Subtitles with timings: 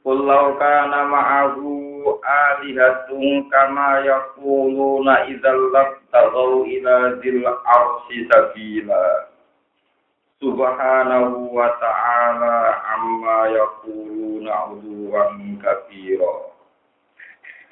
[0.00, 1.68] Qul law kana ma'ahu
[2.24, 9.28] alihatun kama yaquluna idzal labtaghaw ila dzil arsy sabila.
[10.40, 16.48] Subhanahu wa ta'ala amma yaquluna 'uluwan kabira.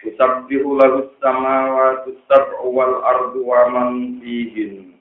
[0.04, 5.00] Tusabbihu lahu as-samawati as-sab'u wal ardu wa man fihin.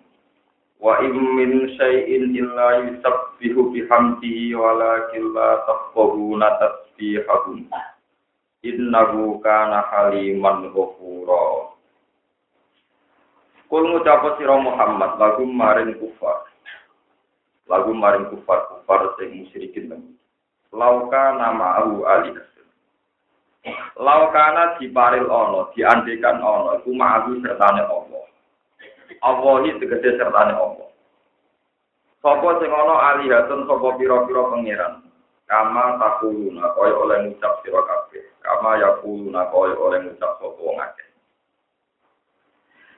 [0.80, 6.48] Wa im min syai'in illa yusabbihu bihamdihi walakin la tafqahuna
[6.98, 7.70] tasbihahum.
[8.66, 11.70] Innahu kana haliman ghafura.
[13.70, 16.50] Kul ngucap sira Muhammad lagu maring kufar.
[17.70, 20.04] Lagu maring kufar kufar sing musyrikin nang.
[20.74, 22.34] Lauka nama Abu Ali.
[24.00, 28.24] Laukana diparil ono, diandekan ono, iku ma'ahu sertane Allah.
[29.20, 30.88] Allah iki tegese sertane Allah.
[32.24, 35.07] Sapa sing ana alihatun sapa pira-pira pangeran.
[35.48, 38.24] Kama takuluna kaya oleh ngucap sira kabeh.
[38.44, 41.10] Kama yakuluna kaya oleh ngucap sapa wong akeh.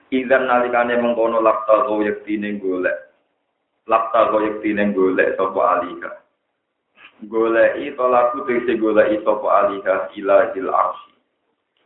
[0.09, 2.97] Idan nalikane mengkono lapta yektine golek.
[3.85, 6.11] Lapta yektine golek sapa alika.
[7.29, 11.13] Goleki tolaku tegese goleki sapa alika ilahil arsy.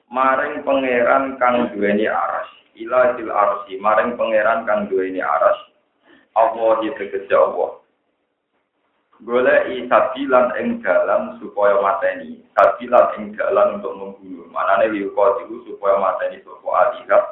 [0.08, 2.64] Maring pangeran kang duweni arsy.
[2.78, 5.58] ilahil arsi maring pangeran kang duweni aras
[6.34, 7.78] Allah iki tegese Allah
[9.24, 15.96] golek sabilan ing dalan supaya mateni sabilan ing dalan untuk membunuh manane liuko iku supaya
[16.00, 17.24] mateni sapa alihah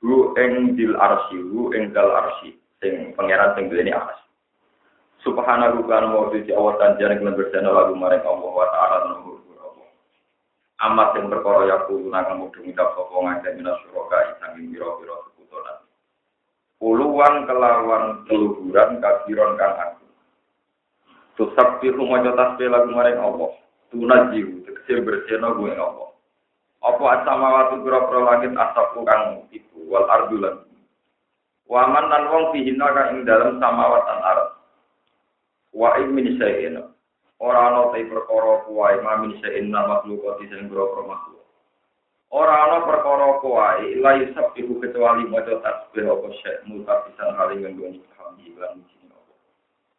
[0.00, 4.16] hu ing dil arsi hu ing dal arsi sing pangeran sing duweni aras
[5.20, 8.98] Subhanahu kan wa ta'ala Allah tanjane kelembar lagu maring Allah wa ta'ala
[10.80, 15.78] amat yang perkara ya kulo nang mudhun ngidap sapa ngake minas suraka sanging pira-pira sekutonan.
[16.80, 19.99] Puluhan kelawan keluhuran kabiron kang
[21.38, 23.50] Tusab pihu maca tasbih lagu maring Allah.
[23.90, 26.10] Tunajiu tegese bersihna gue Allah.
[26.80, 30.64] Apa asamawati pira-pira langit asapku kang iku wal ardulan.
[31.68, 34.48] Waman lan wong fihina kang ing dalem samawatan arep.
[35.76, 36.80] Wa in min syai'in
[37.40, 41.40] Ora ana te perkara kuwae mamin sein makhluk sing boro makhluk.
[42.28, 47.64] Ora ana perkara kuwae la yusabbihu kecuali maca tasbih apa syek muta pisan hal ing
[47.64, 48.99] nggone alhamdulillah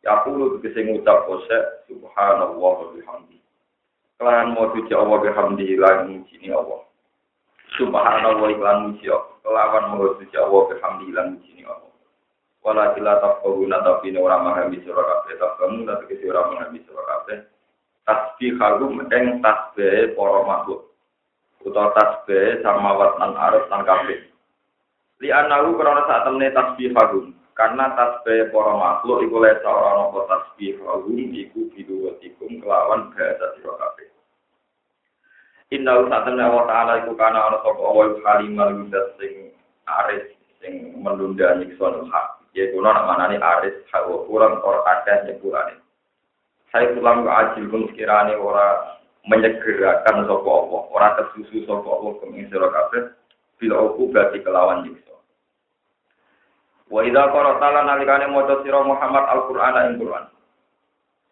[0.01, 3.37] Ya kulo tegese ngucap kose subhanallah wa bihamdi.
[4.17, 6.81] Kelan mau suci Allah bihamdi lan muji Allah.
[7.77, 9.09] Subhanallah iklan muji.
[9.45, 11.91] Kelawan mau suci Allah bihamdi lan muji Allah.
[12.61, 17.05] Wala kila tafkahuna tapi ini orang memahami surah kabeh tafkamu tapi kisi orang memahami surah
[17.09, 17.37] kabeh
[18.05, 20.93] tasbih kagum eng tasbih para makhluk
[21.61, 24.19] utawa tasbih sama watan arus dan kabeh
[25.21, 30.21] li anahu karena saat temne tasbih kagum karena tasbih para makhluk iku lesa ora ana
[30.27, 34.07] tasbih kagum iku biduwatikum kelawan bahasa surah kabeh.
[35.71, 38.69] Inna temne Allah Ta'ala iku kana ana sapa Allah halimah
[39.19, 39.55] sing
[39.87, 40.27] aris
[40.59, 42.27] sing menunda nyiksa hak.
[42.51, 45.81] Ya kuno nak mana nih aris hawa kurang or ada nyepurane
[46.71, 48.95] saya pulang ke ajil pun sekiranya ora
[49.27, 52.99] menyegerakan sopo apa ora kesusu sopo apa kemisro kafe
[53.59, 55.10] bila aku berarti kelawan nyiksa
[56.91, 60.27] wa idza qara'ta nalikane maca sira Muhammad Al-Qur'an ing Qur'an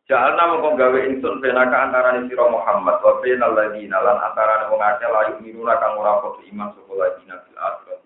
[0.10, 5.06] Jalna mongko gawe insun benaka antarané sira Muhammad wa bainal ladina lan antarané wong akeh
[5.06, 8.02] layu miruna kang ora padha iman sapa ladina fil akhirat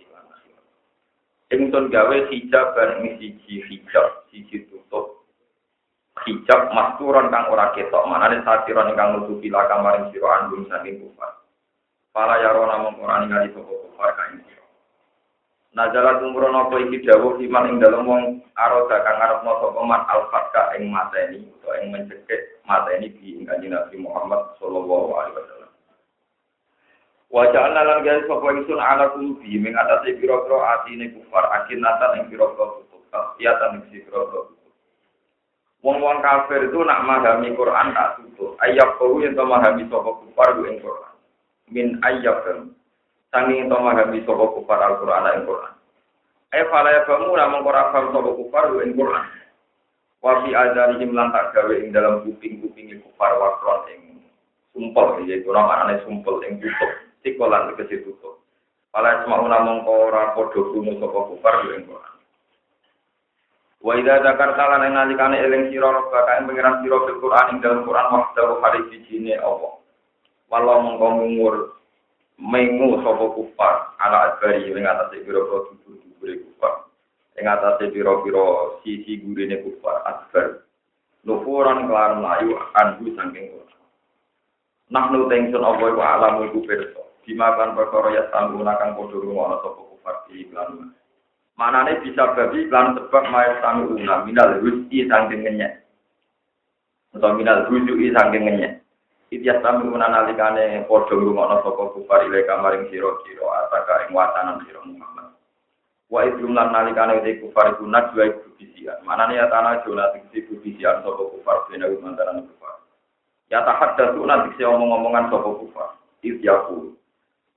[1.54, 5.22] Ingsun gawe hijab ini siji hijab, siji tutup.
[6.26, 11.30] Hijab masturan kang ora ketok, manane satiran kang nutupi laka maring sira andum saking kufar.
[12.10, 14.42] Para yarona mengkurani ngali sapa kufar kain
[15.74, 15.82] sira.
[15.82, 18.24] Nazala tumrono apa iki dawuh iman ing dalem wong
[18.54, 23.74] aroda kang arep sapa man al-fatka ing mateni utawa ing mencekik mateni bi ing kanjeng
[23.74, 25.72] Nabi Muhammad sallallahu alaihi wasallam.
[27.34, 32.66] Wajah lan gawe sapa ingsun ala kulubi ming atase pira-pira atine kufar akinatan ing pira-pira
[32.78, 34.62] tutup tasbiatan ing pira-pira tutup.
[35.84, 38.56] Wong-wong kafir itu nak memahami Quran tak tutup.
[38.64, 41.14] Ayat kau yang to memahami sapa kufar ing Quran.
[41.74, 42.72] Min kan.
[43.34, 45.74] Sanging to memahami sapa kufar Al-Quran ing Quran.
[46.54, 49.26] Eh fala ya kamu namung ora paham sapa kufar ing Quran.
[50.22, 54.02] Wa fi adarihim lan tak gawe ing dalam kuping-kuping kufar wakron ing
[54.70, 56.94] sumpel yaitu namanya sumpel yang tutup
[57.26, 58.38] tikolan ke situ tutup.
[58.94, 62.14] Pala semua namung ora padha krungu sapa kufar ing Quran.
[63.82, 67.82] Wa idza zakarta lan nalikane eling sira rabbaka ing pengiran sira fil Quran ing dalam
[67.82, 69.82] Quran wahdahu hari sijine apa.
[70.54, 71.56] Walau mongko ngur
[72.38, 76.74] mengu sapa kufar ala adbari ing atase pira-pira dubur-dubure kufar.
[77.38, 80.66] Ing atase pira-pira sisi gurine kufar adbar.
[81.24, 83.80] Nufuran kelar melayu anhu saking Quran.
[84.92, 87.02] Nahnu tengsun apa iku alam iku pirsa.
[87.24, 90.92] Dimakan perkara ya sangguna kang padha ngono sapa kufar di iklan.
[91.56, 95.88] Manane bisa babi iklan sebab mayat sangguna minal rusi saking ngenyek.
[97.16, 98.83] Atau minal rusi saking ngenyek.
[99.34, 105.34] Ityas tamu nalikane padha ngrungokno sapa kufar ile kamaring sira-sira ataka ing watanan sira Muhammad.
[106.14, 109.02] Wa idrum lan nalikane te kufar iku najwa iku bisian.
[109.02, 112.78] Manane ya tanah jona tiksi bisian sapa kufar bena mantaran kufar.
[113.50, 115.90] Ya tahaddatsu nanti si omong-omongan sapa kufar.
[116.22, 116.94] Iz yaqul.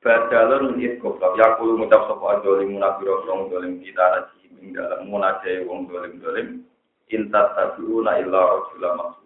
[0.00, 5.60] Badalun iz goblok yaqul ngucap sapa dolim munafiro wong dolim kita naji ing dalam munaje
[5.68, 6.64] wong dolim-dolim
[7.12, 9.25] intat tabiuna illa rasulah maksud.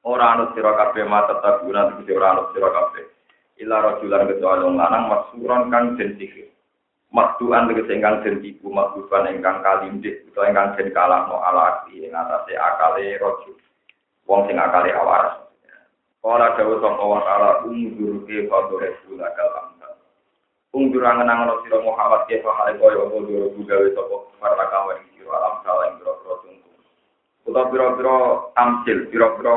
[0.00, 3.04] Ora anut sira kabeh mata tabiuna tegese ora anut sira kabeh.
[3.60, 6.48] Illa rajulan kecuali wong lanang maksuran kang den sihir.
[7.12, 12.16] Makduan tegese ingkang den tipu makduan ingkang kalindik utawa ingkang den kalahno ala akli ing
[12.16, 13.56] atase akale rajul.
[14.24, 15.36] Wong sing akale awaras.
[16.24, 19.76] Kala dawuh sapa wa ta'ala umdur ke fadore sula kalam.
[20.72, 25.28] Umdur angen-angen sira Muhammad ke fa hale koyo apa duro gawe sapa para kawan sira
[25.28, 26.70] alam salah ing pira-pira tunggu.
[27.44, 28.16] Utawa pira-pira
[28.56, 29.54] tamsil, pira-pira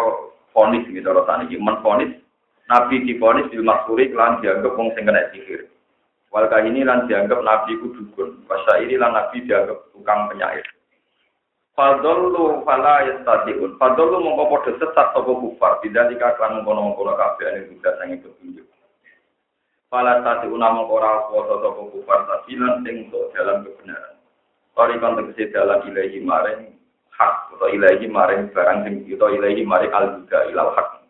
[0.53, 2.23] fonis gitu tani iki men fonis
[2.71, 5.67] Nabi difonis bil maksuri lan dianggap wong sing kena sihir.
[6.31, 8.47] Wal ini lan dianggap nabi ku dukun.
[8.47, 10.63] Pasal ini lan nabi dianggap tukang penyair.
[11.75, 13.75] Fadollu fala yastatiun.
[13.77, 18.65] Fadollu mongko padha sesat sapa kufar, tidak dikaklan mengkono-mengkono kabeh ane juga sange petunjuk.
[19.89, 24.15] Fala tati unama ora kuwasa sapa kufar tasilan sing untuk dalam kebenaran.
[24.73, 26.61] Ori kon tegese dalan ilahi maring
[27.18, 31.01] hak atau ilahi maring barang sing kita ilahi maring al-huda ilal hak.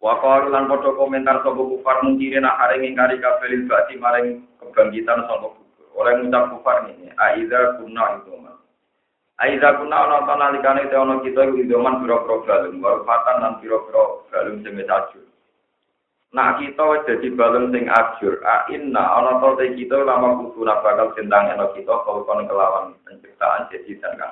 [0.00, 3.64] Wa lan padha komentar sapa kufar mungkire nak areng ingkari kabeh lil
[4.00, 5.64] maring kebangkitan sapa kufar.
[5.94, 8.34] Oleh ngucap kufar ini, aiza kunna itu
[9.34, 14.22] Aiza kuna ana ta nalikane te ana kita iku idoman pira-pira balung, warfatan lan pira-pira
[14.30, 14.90] balung sing wis.
[16.30, 21.50] Nah kita dadi balung sing ajur, a inna ana ta kita lama kudu bakal sendang
[21.50, 24.30] ana kita kon kelawan penciptaan jadi dan kang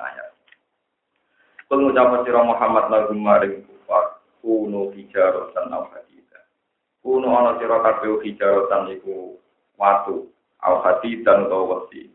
[1.73, 1.93] anyar.
[1.93, 6.39] Pengucapan sira Muhammad lagu maring kufar, kuno hijarotan au hadida.
[7.01, 9.41] Kuno ana sira kabeh hijarotan iku
[9.77, 10.29] watu,
[10.61, 12.13] au hadidan utawa wesi.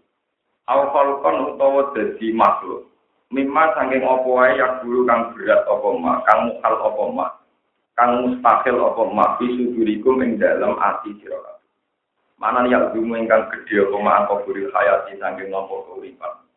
[0.71, 2.87] Aw falkon utawa dadi makhluk.
[3.29, 7.27] Mimma saking apa wae yak guru kang berat apa ma, kang mukal apa ma,
[7.93, 11.69] kang mustahil apa ma, bisudurikum ing dalam ati sira kabeh.
[12.41, 16.48] Mana yak dumu ingkang gedhe apa ma angka buri hayati saking nampa keuripan.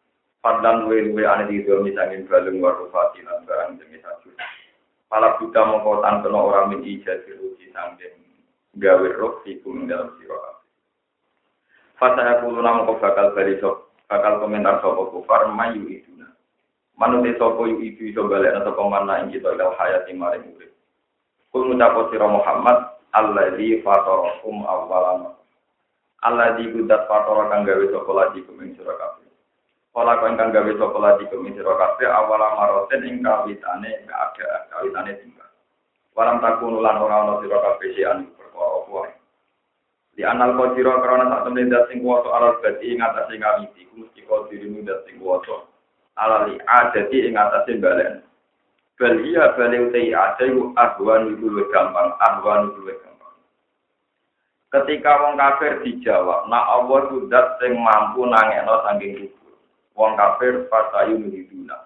[0.42, 4.34] Padlan luwe-luwe ane di domi saking balung warufati lan barang jenis sajur.
[5.06, 8.18] Pala buta mongko tantono orang min ijazah ruji saking
[8.82, 10.58] gawe roh iku ing dalam kabeh.
[12.02, 16.34] Fasa aku nama kau bakal bali sok bakal komentar sopo kufar mayu itu nah.
[16.98, 20.74] Manute sopo yu itu iso balik atau ke mana ing kita ilal hayati maring urip.
[21.54, 25.38] Kul ngucapo sira Muhammad alladzi fatarakum awwalan.
[26.26, 29.21] Alladzi kudat fatara kang gawe sapa lagi kuming sira kabeh.
[29.92, 35.20] Kala kang kang gawe sapa lagi kuming sira kabeh awala maroten ing kawitane keadaan kawitane
[35.20, 35.52] tinggal.
[36.16, 39.20] Walam takun lan ora ana sira kabeh sian perkara apa
[40.16, 44.04] di anal kodiro karena saat temen dat sing kuwasa alal badi ing atase ngawiti ku
[44.04, 45.68] mesti kodirimu dat sing kuwasa.
[46.16, 48.24] Alali adati ing atase balen.
[48.96, 53.36] Bal iya utai ada yu ahwan iku luwih gampang ahwan iku luwih gampang.
[54.72, 59.26] Ketika wong kafir dijawab nak Allah sudah sing mampu nangekno saking
[59.98, 61.78] wong kafir fasayu hiduna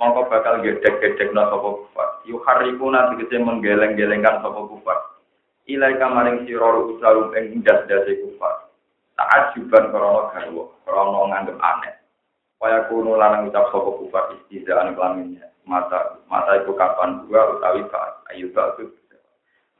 [0.00, 4.98] mongko bakal gedek-gedek no sapa kufar harikuna tegese menggeleng-gelengkan sapa kufar
[5.70, 8.66] ilai kamaring sira usarum ing das-dase kufar.
[9.14, 11.94] Taat juban krana garwa, krana nganggep aneh.
[12.60, 15.46] Kaya kuno lanang ucap sapa kufar istizaan kelaminnya.
[15.68, 18.86] Mata mata iku kapan gua utawi ka ayu itu.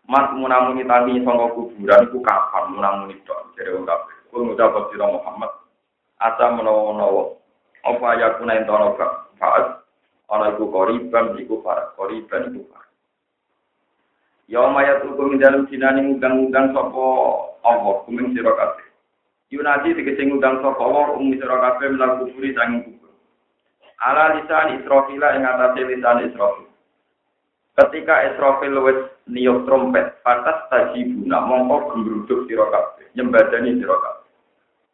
[0.07, 4.17] Mat munamuni tangi sangka kuburan iku kapan munamuni tok jare wong kabeh.
[4.31, 5.51] Kulo ngucap sira Muhammad
[6.21, 7.40] asa menawa-menawa
[7.85, 8.97] apa ya kuna entono
[9.41, 9.81] faat
[10.29, 12.81] ana iku koriban iku para koriban iku para
[14.51, 17.07] Ya mayat hukum dalam dinani ngundang-ngundang sopo
[17.63, 18.83] Allah kuming sira kabeh.
[19.55, 23.15] Yunadi tegese ngundang sopo Allah umi sira kabeh menawa kuburi sanging kubur.
[24.03, 26.67] Ala lisan Israfila ing atase lisan Israfil.
[27.79, 28.99] Ketika Israfil wis
[29.31, 34.20] niup trompet, patas tajibuna mongko gembruduk sira kabeh, nyembadani sira kabeh.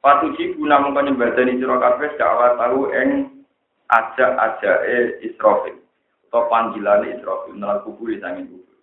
[0.06, 3.42] Fatujibuna mongko nyembadani sira kabeh dakwah tahu ing
[3.90, 5.82] ajak-ajake Israfil.
[6.30, 8.78] Atau panggilan Israfil nang kubur sanging kubur.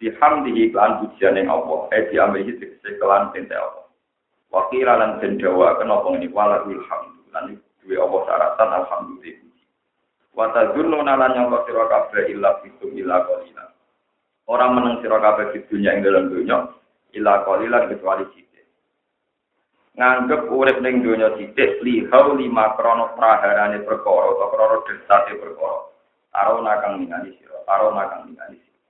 [0.00, 3.84] Bihamdihi kelan pujian yang Allah, eh diambil tegese kelan tente Allah.
[4.48, 9.60] Wakil lan den dawa kenapa ini walahul hamdu lan duwe Allah syaratan alhamdulillah.
[10.32, 13.68] Wa tadzunnu lan nyangka sira kabeh illa fitum illa qalila.
[14.48, 16.72] Orang meneng sira kabeh di dunia ing dalam dunia
[17.12, 18.53] illa qalila kecuali sithik.
[19.94, 25.86] Nganggep urip ning dunia sithik li lima krono praharane perkara atau krono desate perkara.
[26.34, 28.82] Arona kang ningali sira, arona kang ningali sira.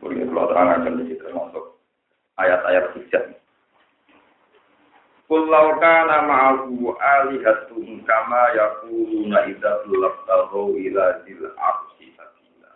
[0.00, 1.76] Boleh kalau terangkan di termasuk
[2.40, 3.24] ayat-ayat hijab.
[5.28, 12.72] Kulau kana ma'ahu alihatun kama yakuluna idza tulabtahu ila dil arsi sabila.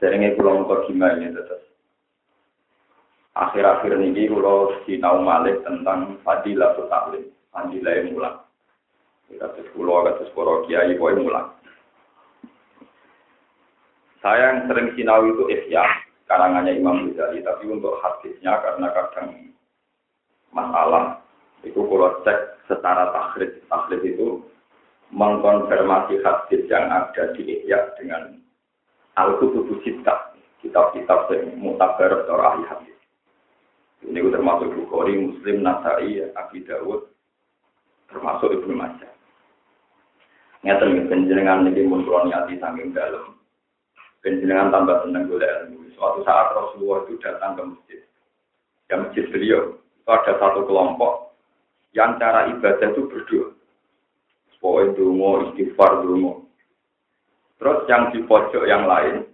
[0.00, 1.73] Derenge kula untuk gimana terus.
[3.34, 8.38] Akhir-akhir ini kula sinau malik tentang fadilah taklim, fadilah mulang.
[9.26, 11.50] Kados kula kados para kiai pokoke mulang.
[14.22, 15.82] Saya yang sering sinau itu Ihya,
[16.30, 19.50] karangannya Imam Ghazali, tapi untuk hadisnya karena kadang
[20.54, 21.18] masalah
[21.66, 22.38] itu kalau cek
[22.70, 24.46] secara takhrid takhrid itu
[25.10, 28.38] mengkonfirmasi hadis yang ada di Ihya dengan
[29.18, 32.93] Al-Kutubus Sittah kitab-kitab yang mutabar atau ahli hadis
[34.04, 37.08] ini termasuk Bukhari, Muslim, Nasai, Abi Dawud
[38.12, 39.12] termasuk Ibnu Majah
[40.64, 43.36] ngeten penjenengan ini muncul niati saking dalam
[44.24, 48.00] penjenengan tambah senang boleh ilmu suatu saat Rasulullah itu datang ke masjid
[48.88, 51.24] ke masjid beliau ada satu kelompok
[51.96, 53.56] yang cara ibadah itu berdoa.
[54.60, 56.48] Pokoknya dungo, istighfar dungo.
[57.60, 59.28] Terus yang di pojok yang lain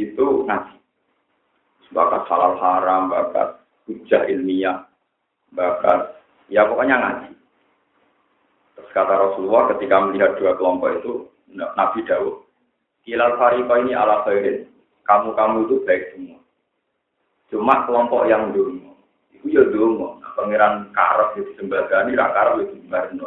[0.00, 0.80] itu ngaji.
[1.92, 4.86] Bakat halal haram, bakat hujah ilmiah,
[5.52, 7.32] bakat ya pokoknya ngaji.
[8.78, 11.12] Terus kata Rasulullah ketika melihat dua kelompok itu,
[11.52, 12.42] Nabi Dawud,
[13.02, 14.70] Kilal Fariko ini ala khairin.
[15.02, 16.38] Kamu-kamu itu baik semua.
[17.50, 18.94] Cuma kelompok yang dulu
[19.34, 23.18] Iku ya dongo, nah, pangeran karep ya disembadani, ra karep ya disembadani.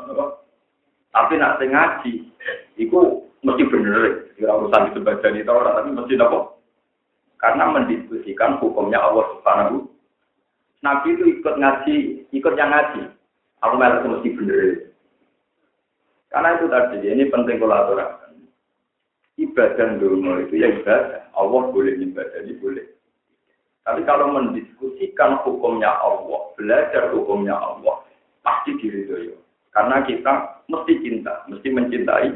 [1.11, 2.11] Tapi nak ngaji,
[2.79, 6.39] iku mesti bener, ora urusan disembadani itu orang, tapi mesti nopo.
[7.35, 9.91] Karena mendiskusikan hukumnya Allah Subhanahu.
[10.85, 11.97] Nabi itu ikut ngaji,
[12.29, 13.09] ikut yang ngaji.
[13.65, 14.93] Aku merasa mesti bener.
[16.29, 18.37] Karena itu tadi, ini penting kolaborasi.
[19.41, 21.33] Ibadah dulu itu ya ibadah.
[21.33, 22.85] Allah boleh ibadah, ini boleh.
[23.85, 28.05] Tapi kalau mendiskusikan hukumnya Allah, belajar hukumnya Allah,
[28.45, 29.33] pasti diridhoi.
[29.73, 32.29] Karena kita mesti cinta, mesti mencintai.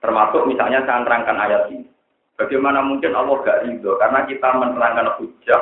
[0.00, 1.88] Termasuk misalnya saya nerangkan ayat ini.
[2.36, 4.00] Bagaimana mungkin Allah gak ridho?
[4.00, 5.60] Karena kita menerangkan hujah,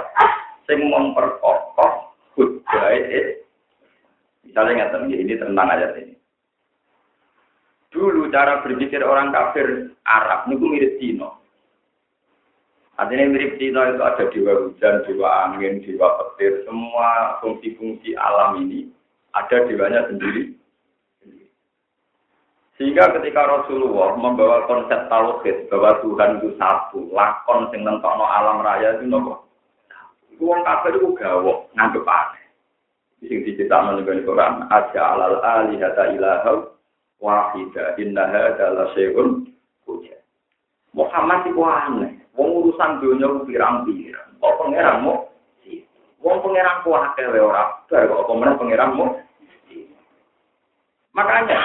[0.68, 3.40] yang memperkokoh hujah itu.
[4.44, 6.14] Misalnya nggak ini tentang ayat ini.
[7.90, 11.30] Dulu cara berpikir orang kafir Arab, ini mirip Cina.
[12.94, 18.90] Artinya mirip Cina itu ada dewa hujan, dewa angin, dewa petir, semua fungsi-fungsi alam ini
[19.34, 20.54] ada dewanya sendiri.
[22.78, 28.96] Sehingga ketika Rasulullah membawa konsep tauhid bahwa Tuhan itu satu, lakon sing nentokno alam raya
[28.96, 29.49] itu nopo.
[30.40, 32.44] Wong kafir itu gawok, nganggep aneh.
[33.20, 36.72] Sing diceritakan di Quran, aja alal alihata ilahau
[37.20, 39.44] wahida innaha adalah syai'un
[40.96, 42.12] Muhammad itu aneh.
[42.34, 44.30] Wong urusan dunia pirang-pirang.
[44.40, 45.14] Kok pangeranmu?
[46.24, 47.84] Wong pangeran ku akeh wae ora.
[47.86, 49.06] Kok pemenang pangeranmu?
[51.10, 51.58] Makanya,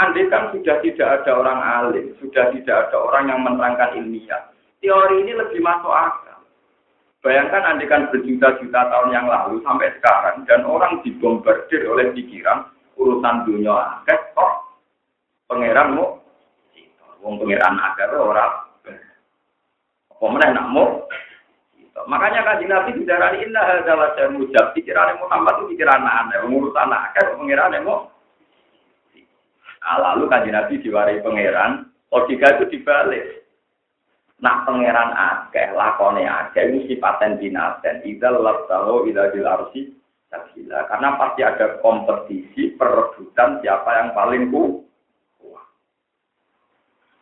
[0.00, 4.48] andai kan sudah tidak ada orang alim, sudah tidak ada orang yang menerangkan ilmiah,
[4.80, 6.29] teori ini lebih masuk akal.
[7.20, 12.64] Bayangkan andai kan berjuta-juta tahun yang lalu sampai sekarang, dan orang dibombardir oleh pikiran
[12.96, 14.52] urusan dunia akeh kok
[15.52, 16.16] pangeranmu?
[17.20, 18.70] Wong pangeran akeh ora
[20.20, 21.08] Pemenang nak mau.
[22.04, 24.76] Makanya kan Nabi bicara inna adalah saya mujab.
[24.76, 26.44] Pikiran Muhammad itu pikiran aneh.
[26.44, 28.12] Mengurus anak kan pengiran mau.
[29.80, 31.88] Nah, lalu kan Nabi diwari pangeran.
[32.12, 33.48] Logika itu dibalik.
[34.40, 38.00] Nak pangeran akeh, lakone akeh, ini sifaten binaten.
[38.08, 39.92] Idal labtahu ila dilarsi
[40.32, 40.88] sabila.
[40.88, 45.66] Karena pasti ada kompetisi, perebutan siapa yang paling kuat.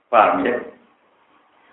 [0.06, 0.62] Paham ya?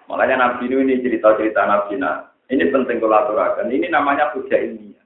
[0.09, 3.69] Makanya Nabi ini cerita-cerita Nabi nah, ini penting kolaborasi.
[3.69, 5.05] Ini namanya puja ilmiah.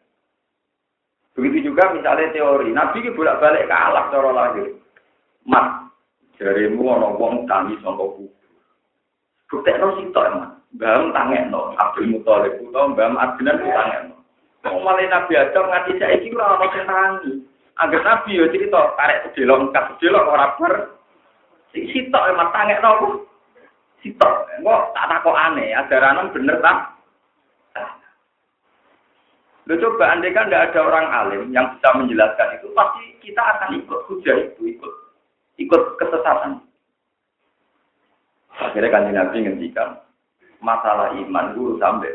[1.36, 2.72] Begitu juga misalnya teori.
[2.72, 4.76] Nabi ini bolak-balik kalah cara lahir.
[5.48, 5.92] Mat,
[6.40, 8.39] jarimu ono wong tani sangka.
[9.50, 10.54] Buktekno sitok emang.
[10.78, 14.16] Mbam tangekno Abdul Muthalib utawa Mbam Adnan tangekno.
[14.70, 17.32] Wong malah Nabi Adam nganti saiki ora ono sing tangi.
[17.82, 20.74] Angger Nabi yo cerita karek sedelok kas sedelok ora ber.
[21.74, 23.08] Si sitok emang tangekno apa?
[24.06, 24.34] Sitok.
[24.62, 26.78] Kok tak takokane, ajaranan bener tak?
[29.70, 33.78] Lo coba andai kan tidak ada orang alim yang bisa menjelaskan itu, pasti kita akan
[33.78, 34.94] ikut hujah itu, ikut
[35.62, 36.58] ikut kesesatan.
[38.60, 39.90] Akhirnya kan Nabi ngendikan
[40.60, 42.12] masalah iman dulu sampai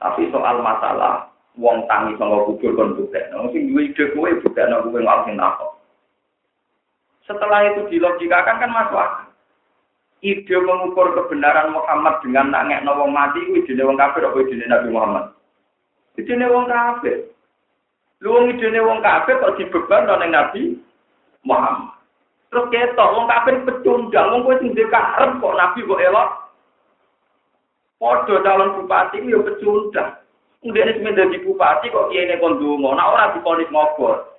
[0.00, 5.00] Tapi soal masalah wong tangi sama kubur kon buktekno, sing duwe ide kowe buktekno kowe
[5.00, 5.72] ngawak sing takok.
[7.24, 9.24] Setelah itu dilogikakan kan masuk akal.
[10.24, 14.88] ide mengukur kebenaran Muhammad dengan nangek wong mati itu ide wong kafir apa ide Nabi
[14.92, 15.24] Muhammad?
[16.16, 17.28] Ide wong kafir.
[18.24, 20.62] Lu wong ide wong kafir kok dibeban oleh Nabi
[21.44, 21.93] Muhammad.
[22.54, 26.28] Terus ketok wong kafir pecundang, wong kowe sing karep kok Nabi kok elok.
[27.98, 30.22] Padha calon bupati yo pecundang.
[30.62, 34.38] Kemudian ini menjadi bupati kok kiai kon donga, nah ora diponis ngobor.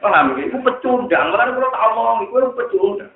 [0.00, 3.12] Paham Itu pecundang, malah kalau tak omong, itu pecundang.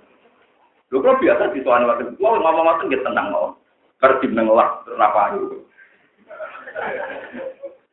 [0.93, 3.57] Lho kok biasa disuani waktu itu, ngomong waktu nggak tenang loh.
[4.05, 5.65] Pergi mengelak, apa itu.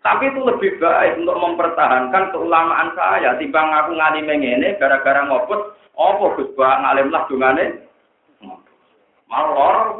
[0.03, 3.39] Tapi itu lebih baik untuk mempertahankan keulamaan saya.
[3.39, 7.65] Timbang aku ngali mengene gara-gara ngoput, oh Gus Ba ngalim lah dungane.
[9.27, 9.97] Malah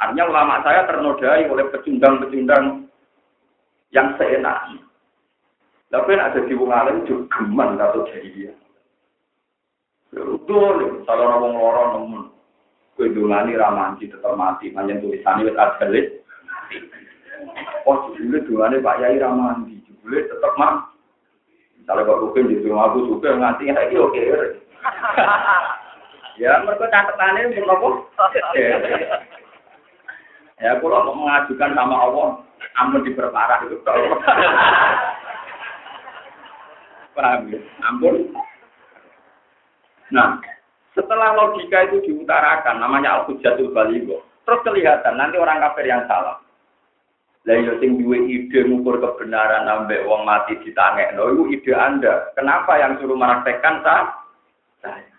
[0.00, 2.88] Artinya ulama saya ternodai oleh pecundang-pecundang
[3.92, 4.80] yang seenaknya.
[5.92, 8.52] Tapi ada di wong alim juga geman atau jadi dia.
[10.10, 12.22] Betul, kalau ngomong loro nemen.
[12.94, 16.06] Kue dungani ramanci tetap mati, manjen tulisannya wis ajalit.
[17.88, 20.96] Oh, jebule dungane Pak Yai ramanci, jebule tetap mati.
[21.80, 24.22] Misalnya kok rukin di rumah aku suka nganti lagi oke.
[26.40, 27.88] Ya, mereka catatannya untuk apa?
[30.60, 32.28] Ya, kalau mau mengajukan sama Allah,
[32.80, 33.76] ampun diperparah itu.
[37.16, 37.60] Paham ya?
[37.84, 38.32] Ampun
[40.10, 40.42] Nah,
[40.96, 46.42] setelah logika itu diutarakan, namanya al-hujatul baligo, terus kelihatan nanti orang kafir yang salah.
[47.48, 52.36] Lah yo iya, sing duwe ide ngukur kebenaran ambek wong mati ditangekno iku ide Anda.
[52.36, 54.12] Kenapa yang suruh meraktekkan saya?
[54.80, 55.14] Saya.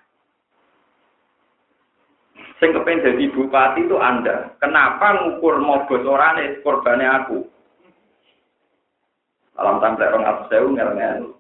[2.62, 4.54] Sing kepen jadi bupati itu Anda.
[4.62, 7.42] Kenapa ngukur mogos orane korbane aku?
[9.58, 11.34] Alam tampil orang atas saya ngel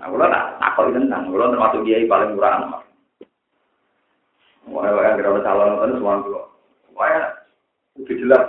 [0.00, 2.88] Nah, kalau tak takut tentang, kalau termasuk dia paling murah anak.
[4.64, 6.40] Wah, wah, kira calon itu semua dulu.
[6.96, 7.36] Wah,
[8.00, 8.44] udah jelas.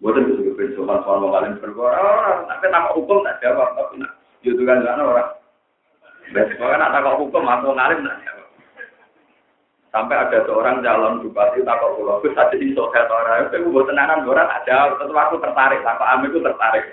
[0.00, 1.92] Buatan bisa kepen soal soal mau kalian berbuat.
[2.00, 5.35] Orang, tapi nama hukum tak jawab, tapi nak itu kan sana orang.
[6.34, 8.18] Besok kan tak hukum atau ngalim nak.
[8.26, 8.48] Jawab.
[9.94, 14.28] Sampai ada seorang calon bupati takut pulau, terus ada di sosial orang, itu buat tenanan
[14.28, 16.84] orang ada, tetap aku tertarik, takut Ami itu tertarik.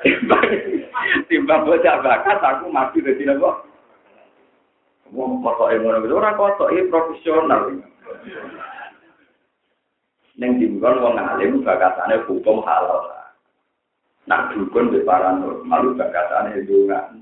[0.00, 0.44] Timbang
[1.28, 3.68] timbang bocah bakat aku mati dari nopo
[5.10, 7.68] wong kotok ngono kuwi ora kotok iki profesional.
[10.38, 13.10] Ning timbang wong alim bakatane hukum halal.
[14.24, 17.12] Nak dukun di paranormal bakatane donga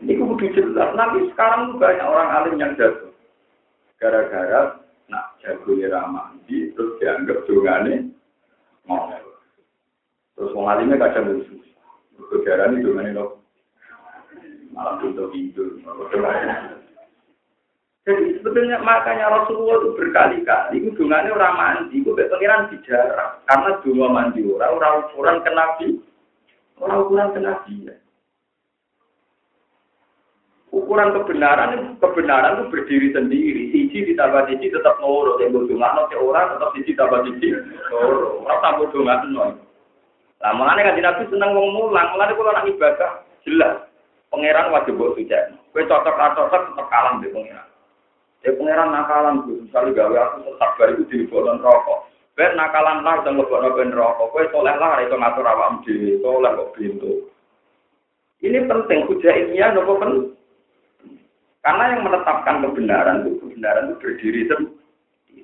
[0.00, 3.12] ini kudu jelas nanti sekarang banyak orang alim yang jatuh
[4.00, 4.80] gara-gara
[5.12, 8.08] nak jago ramandi terus dianggap dongane
[8.88, 9.30] ngomel
[10.40, 11.60] Terus wong alimnya kadang lucu.
[12.16, 13.22] Berdarah ini dengan ini
[14.72, 15.28] malah tidur.
[18.08, 23.44] Jadi sebetulnya makanya Rasulullah itu berkali-kali hubungannya orang mandi, itu pengiran bicara.
[23.44, 25.88] Karena dua mandi orang, orang ukuran ke Nabi,
[26.80, 27.72] orang ukuran ke Nabi.
[27.84, 27.94] Ya.
[30.70, 33.62] Ukuran kebenaran kebenaran itu berdiri sendiri.
[33.74, 35.42] Siji ditambah siji tetap nurut.
[35.42, 37.58] Yang berjumlah orang tetap siji tambah siji.
[37.90, 38.86] Orang tambah
[39.26, 39.58] nol.
[40.40, 43.12] Lah mulane kan Nabi seneng wong mulang, mulane kula nak ibadah
[43.44, 43.84] jelas.
[44.32, 45.36] Pangeran wajib mbok suci.
[45.74, 47.66] Kowe cocok atau cocok tetep kalah mbek pangeran.
[48.40, 52.08] Ya pangeran nakalan ku, misalnya gawe aku tetap bar iku dibolon rokok.
[52.38, 54.32] Ben nakalan lah iso mlebokno ben rokok.
[54.32, 57.12] Kowe soleh lah iso ngatur awakmu dhewe, soleh kok pintu.
[58.40, 60.32] Ini penting hujah ilmiah nopo pen?
[61.60, 64.78] Karena yang menetapkan kebenaran itu kebenaran itu berdiri sendiri.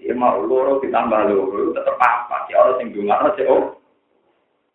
[0.07, 2.47] Ya mau loro ditambah loro tetap apa?
[2.49, 3.77] Ya orang sing dungar sih oh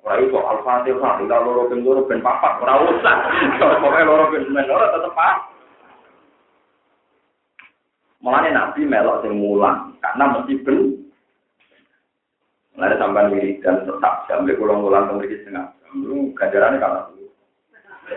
[0.01, 3.15] Ora iso Al-Fatihah, ila loro ben loro ben papat, ora usah.
[3.61, 5.35] Pokoke loro ben men loro tetep pak.
[8.21, 11.05] Mulane Nabi melok sing mulang, karena mesti ben.
[12.73, 15.69] Mulane sampean wiridan tetap sampai kula mulang ke mriki setengah.
[15.93, 17.29] Lu ganjarane kan aku.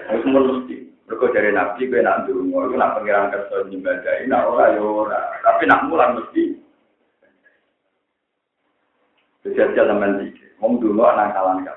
[0.08, 0.76] Wis mun mesti.
[1.04, 5.20] Mereka dari Nabi, gue nak dulu, gue nak pengiran kerja nyembadai, nak ora ya ora.
[5.44, 6.64] Tapi nak mulan mesti.
[9.44, 10.48] Kejadian teman tiga.
[10.64, 11.76] Wong dulu anak kalan kan.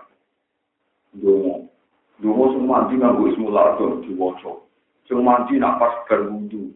[1.20, 1.68] Dulu,
[2.24, 4.64] dulu semua mandi nganggo ismu lardo diwaca.
[5.12, 6.72] Sing mandi nak pas berwudu.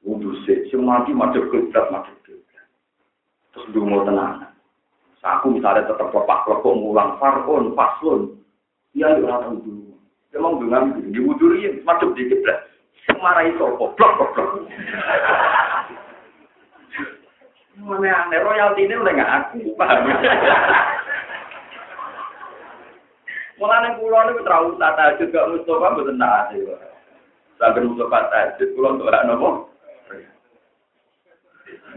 [0.00, 2.64] Wudu sik, sing mandi madhep kiblat madhep kiblat.
[3.52, 4.48] Terus dulu tenang.
[5.20, 8.40] Aku misalnya tetap lepak lepok ngulang farun, paslon.
[8.96, 9.89] Iya, ya dulu.
[10.30, 12.70] Emang dengan di wuduri macam di kiblat.
[13.20, 14.48] Marahi sopo, blok blok blok.
[17.80, 20.04] Mana aneh royalti ini udah nggak aku, paham?
[23.60, 26.76] Mulane kula niku terlalu tata juga Mustafa mboten taat ya.
[27.60, 29.68] Sampai Mustafa tahajud kula untuk ora nopo.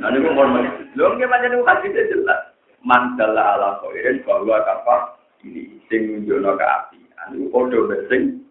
[0.03, 2.41] Nah niku hadis jelas.
[2.83, 4.59] Man ala khairin bahwa
[5.47, 6.67] ini sing nunjukno ke
[7.27, 8.43] Anu padha besing.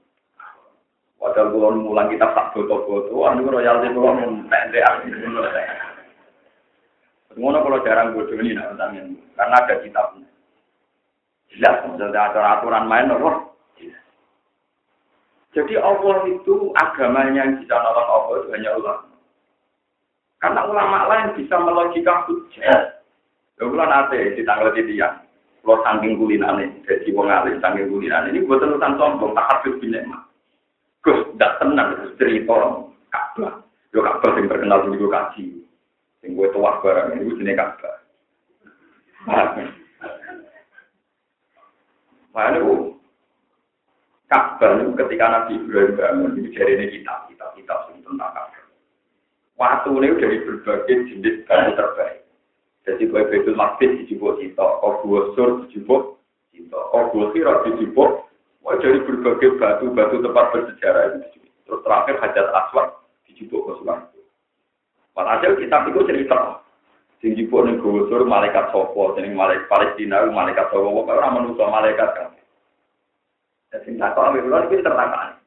[1.22, 4.84] Padahal kula mulang kitab tak foto-foto, anu royalti kula mun pendek
[7.32, 10.28] Ngono kalau jarang bodoh ini nak karena ada kitabnya.
[11.52, 13.52] Jelas, maksudnya ada aturan main nopo.
[15.52, 19.12] Jadi Allah itu agamanya yang bisa nolong Allah itu hanya ulama.
[20.40, 23.04] Karena ulama lain bisa melogika hujah.
[23.60, 24.96] Bulan nate di tanggal di
[25.62, 28.34] Lo saking kulinane, jadi wong alim saking kulinane.
[28.34, 30.02] Ini buat terusan sombong, tak habis binek
[31.02, 32.54] Gus, tidak tenang, cerita
[33.10, 33.58] Ka'bah.
[33.90, 35.44] Yo Ka'bah yang terkenal di kaji.
[36.22, 37.96] Sing gue tuah barang ini jenis Ka'bah.
[39.26, 39.58] Nah,
[42.54, 42.94] itu
[44.30, 48.62] Ka'bah itu ketika Nabi Ibrahim bangun itu dari ini kitab, kitab, kitab tentang Ka'bah.
[49.58, 52.21] Waktu ini dari berbagai jenis batu terbaik.
[52.82, 56.18] Jadi kue betul masjid dijubuk cita, kau dua sur dijubuk
[56.50, 58.26] cita, kau dua kira dijubuk.
[58.62, 61.42] Wah dari berbagai batu-batu tempat bersejarah itu.
[61.66, 62.88] Terus terakhir hajat aswad
[63.26, 64.18] dijubuk ke suatu.
[65.14, 66.62] Walhasil kitab itu cerita.
[67.22, 72.08] Sing jupuk ning gusur malaikat sopo, sing malaikat Palestina, malaikat sopo, kok ora manusa malaikat
[72.18, 72.30] kan.
[73.86, 75.38] Sing tak kok ambil lho iki tertakan.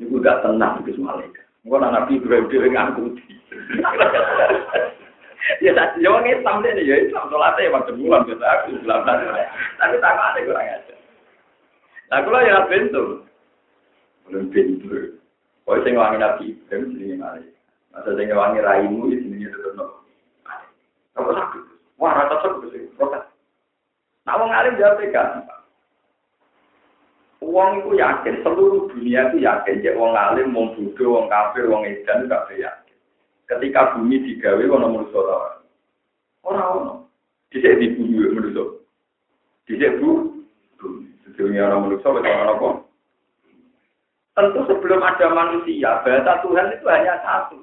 [0.00, 1.44] Niku gak tenang iki malaikat.
[1.68, 3.28] Ana nabi Ibrahim dhewe ngangkuti.
[5.64, 9.00] Ya tak yo ngi sampe ya Islam salate ya macam bulan kita aku bilang
[9.80, 10.94] Tapi tak ada kurang aja.
[12.12, 13.24] Lah kula ya bentuk.
[14.28, 15.16] Belum pintu.
[15.64, 17.56] Kau sing wangi nabi Ibrahim jenenge malaikat.
[17.92, 20.04] Masa sing wangi raimu iki jenenge tetep nopo.
[21.16, 21.62] Apa sakit?
[21.98, 23.26] Wah, rasa sakit sih, protes.
[24.24, 25.44] Nah, wong alim jawab kan.
[27.42, 31.86] Uang itu yakin, seluruh dunia itu yakin, cek wong alim, wong bodoh, wong kafir, wong
[31.86, 32.87] edan, kabeh yakin.
[33.48, 35.56] Ketika bumi digawe, ono manusia ora.
[36.44, 36.92] Ora ono.
[37.48, 38.64] Dhisik dibumi manusia.
[39.64, 40.36] Dhisik bu,
[40.76, 41.08] bumi.
[41.24, 42.68] Sedunia orang manusia, wis ora apa.
[44.36, 47.58] Tentu sebelum ada manusia, bahasa Tuhan itu hanya satu.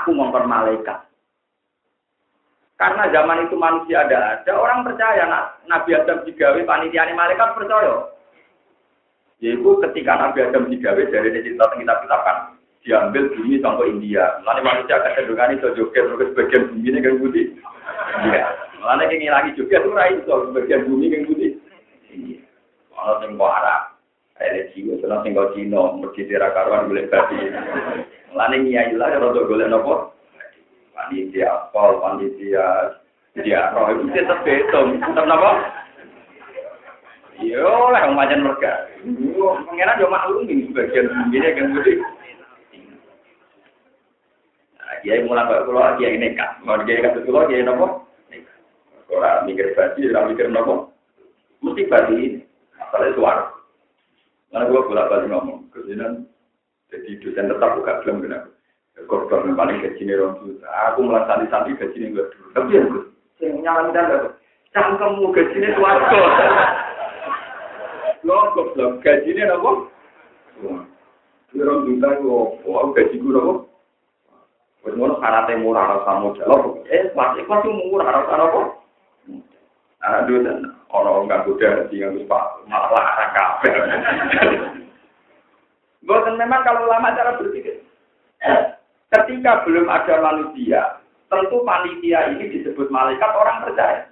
[0.00, 1.10] Aku mempermalaikat.
[2.80, 5.28] Karena zaman itu manusia ada ada, orang percaya
[5.70, 8.10] Nabi Adam digawe panitia malaikat percaya.
[9.42, 14.42] Yaitu ketika Nabi Adam digawe dari cerita kita kita kan diambil bumi sampai India.
[14.42, 17.46] Lalu manusia kecenderungan itu joget, terus sebagian bumi ini kan putih.
[18.26, 18.44] Iya.
[18.82, 21.52] Lalu yang lagi joget itu rai itu sebagian bumi kan putih.
[22.10, 22.38] Iya.
[22.92, 23.82] Kalau sing kok Arab,
[24.74, 27.38] jiwa, kalau sing kok Cina, mesti tira karuan boleh babi.
[28.30, 30.14] Lalu nyai lah, kalau golek nopo,
[30.94, 32.96] panitia pol, panitia
[33.32, 35.50] dia roh itu tetap betul, tetap nopo.
[37.42, 38.92] Yo lah macam mereka.
[39.66, 41.94] Pengiran yo maklum ini sebagian ini kan budi.
[45.02, 48.06] Dia mulai pulau dia ini kan, mau dia kata pulau dia nopo.
[49.12, 50.94] Orang mikir baju, orang mikir nopo.
[51.62, 52.38] Mesti baju ini,
[52.78, 53.44] asalnya suara.
[54.50, 56.28] Karena gua bolak balik ngomong, ke sini
[56.92, 58.52] jadi dosen tetap buka film kenapa.
[59.08, 60.68] Korban yang paling gajinya orang juta.
[60.92, 62.48] Aku mulai santi-santi gajinya gue dulu.
[62.52, 63.02] Tapi ya gue,
[63.40, 64.36] yang nyala dan
[64.76, 66.20] cangkemmu gajinya suarga.
[68.22, 69.88] Lo goblok gajine napa?
[71.50, 73.52] Kira juta yo, oh gaji ku napa?
[74.82, 76.82] Wis ngono syaratnya murah rasa modal.
[76.90, 78.60] Eh, pasti pasti murah rasa napa?
[80.02, 83.70] Aduh, dan orang nggak kuda di yang pak malah larang kafe.
[86.06, 87.78] Bukan memang kalau lama cara berpikir.
[89.12, 90.98] Ketika belum ada manusia,
[91.30, 94.10] tentu panitia ini disebut malaikat orang percaya.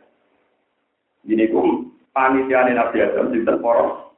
[1.26, 4.14] Ini kum panitia Nabi Adam di poros.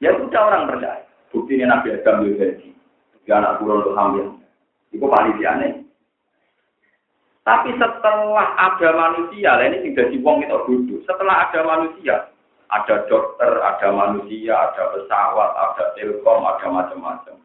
[0.00, 1.04] Ya sudah orang percaya.
[1.28, 2.68] Bukti ini Nabi Adam itu jadi.
[3.26, 4.35] Anak turun untuk hamil.
[4.96, 5.72] Itu panitia nih.
[7.46, 11.00] Tapi setelah ada manusia, lah ini sudah wong itu duduk.
[11.06, 12.26] Setelah ada manusia,
[12.74, 17.38] ada dokter, ada manusia, ada pesawat, ada telkom, ada macam-macam.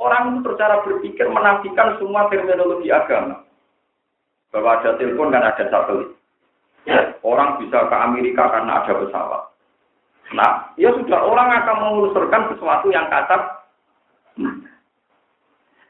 [0.00, 3.44] Orang itu secara berpikir menafikan semua terminologi agama.
[4.56, 6.16] Bahwa ada telepon dan ada satelit.
[7.22, 9.42] Orang bisa ke Amerika karena ada pesawat.
[10.32, 13.61] Nah, ya sudah orang akan mengusurkan sesuatu yang kasar.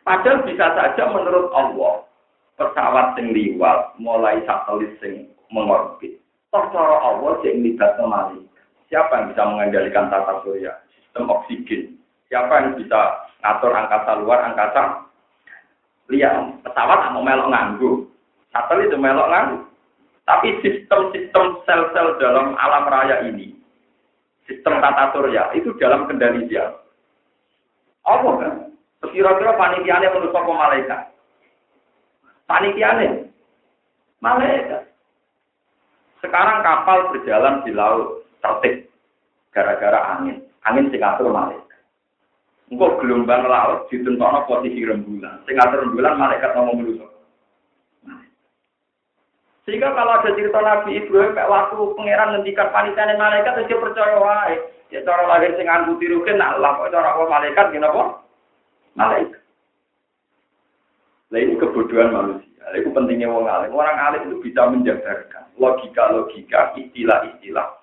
[0.02, 2.02] Padahal bisa saja menurut Allah
[2.58, 6.18] pesawat sing liwat mulai satelit sing mengorbit.
[6.50, 8.44] Toh cara Allah sing libat malaikat.
[8.92, 11.96] Siapa yang bisa mengendalikan tata surya, sistem oksigen?
[12.28, 15.08] Siapa yang bisa ngatur angkasa luar, angkasa
[16.12, 17.90] lihat pesawat mau melok nganggu,
[18.52, 19.58] satelit itu melok nganggu.
[20.22, 23.58] Tapi sistem-sistem sel-sel dalam alam raya ini,
[24.46, 26.70] sistem tata surya itu dalam kendali dia.
[28.06, 28.54] Apa kan?
[29.12, 31.00] Kira-kira panitiannya menurut apa malaikat?
[32.48, 33.28] Panitiannya
[34.24, 34.82] malaikat.
[36.24, 38.88] Sekarang kapal berjalan di laut tertib
[39.52, 40.40] gara-gara angin.
[40.64, 41.80] Angin sing ngatur malaikat.
[42.72, 45.44] Engkau gelombang laut ditentono posisi rembulan.
[45.44, 47.06] Sing ngatur rembulan malaikat ngomong menuso.
[49.62, 54.56] Sehingga kalau ada cerita Nabi Ibrahim waktu pangeran ngendikan panitia malaikat dia percaya wae.
[54.90, 58.22] Ya cara lahir sing nganggo tiruke nak lah kok cara malaikat gini apa?
[58.92, 59.40] Malaikat.
[61.32, 62.64] Nah ini kebodohan manusia.
[62.76, 63.72] Itu pentingnya orang alim.
[63.72, 67.82] Orang alim itu bisa menjabarkan logika-logika, istilah-istilah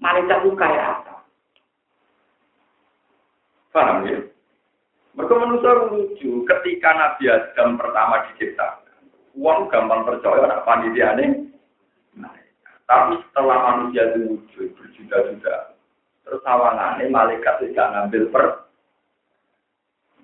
[0.00, 1.14] malaikat itu kayak apa?
[3.72, 4.20] Paham ya?
[5.16, 6.44] Mereka manusia lucu.
[6.44, 9.04] Ketika Nabi Adam pertama diciptakan,
[9.36, 11.48] uang gampang percaya anak panitia ini.
[12.86, 15.74] Tapi setelah manusia itu wujud berjuta-juta,
[16.22, 18.44] terus awangannya malaikat tidak ngambil per.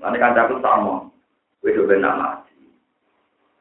[0.02, 1.06] Nanti kan aku sama,
[1.62, 2.58] udah nama mati.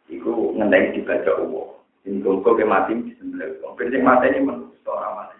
[0.09, 1.67] Iku ngendeng dibaca Allah.
[2.01, 3.61] Ini gue ke mati di sebelah.
[3.61, 5.37] Kalau mati ini menurut orang mati.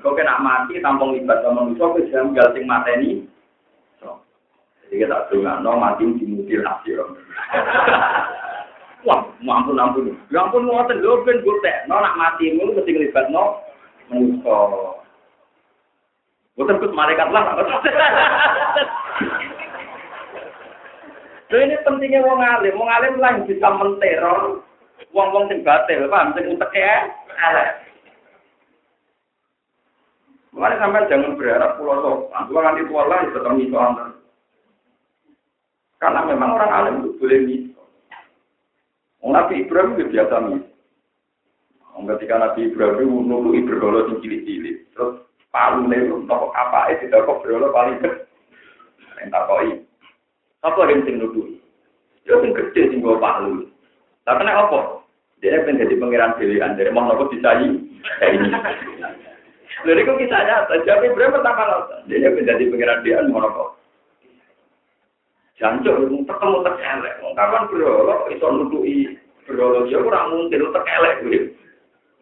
[0.00, 3.28] Kau kena mati tampung libat sama manusia, kau jangan gal sing mateni.
[4.88, 7.04] Jadi kita dengar, no mati di mobil hasil.
[9.04, 10.16] Wah, ampun ampun.
[10.32, 13.60] Ya ampun mau lho ben gue no nak mati mulu mesti libat no
[14.08, 14.56] manusia.
[16.58, 17.54] Bukan kus malaikat lah.
[21.48, 24.60] Lho ini pentingnya wong alim, wong alim lah yang bisa menteror
[25.16, 27.08] wong-wong sing batil, paham sing utek ya,
[30.52, 32.50] Mulai sampai jangan berharap pulau sopan.
[32.50, 33.78] Pulau nanti tua lah tetap miso.
[36.02, 37.82] Karena memang orang alim itu boleh miso.
[39.22, 40.72] Nabi Ibrahim itu biasa miso.
[41.98, 44.76] Ketika Nabi Ibrahim itu berdoa yang cilik-cilik.
[44.96, 45.27] Terus
[45.58, 47.98] palu nih, nopo apa itu kok berdoa paling.
[49.18, 49.70] Yang tak koi.
[50.62, 51.58] Apa yang sing nunggu?
[52.30, 53.66] Ya sing gede sing gue palu.
[54.22, 55.02] Tapi nek apa?
[55.42, 57.74] Dia pengen jadi pangeran pilihan dari mau nopo disayi.
[58.22, 58.48] Ini.
[59.78, 62.10] Jadi kok kisahnya nyata, jadi berapa pertama nonton?
[62.10, 63.78] Dia menjadi pengiran dia monopol.
[65.54, 67.14] Jancuk, ketemu terkelek.
[67.38, 68.96] Kapan berolok, itu nutui
[69.46, 69.86] berolok.
[69.86, 71.16] Ya kurang mungkin, terkelek.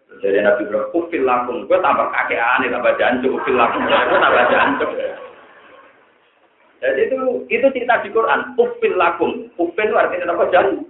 [0.06, 1.66] Jadi Nabi bilang, ufil lakum.
[1.66, 3.36] Gue tambah kakek aneh, tambah jancuk.
[3.36, 3.82] Ufil lakum.
[3.84, 4.90] Gue tambah jancuk.
[6.80, 7.16] Jadi itu
[7.50, 8.54] itu cerita di Quran.
[8.56, 9.50] Ufil lakum.
[9.60, 10.48] Ufil itu artinya apa?
[10.54, 10.88] Jancuk.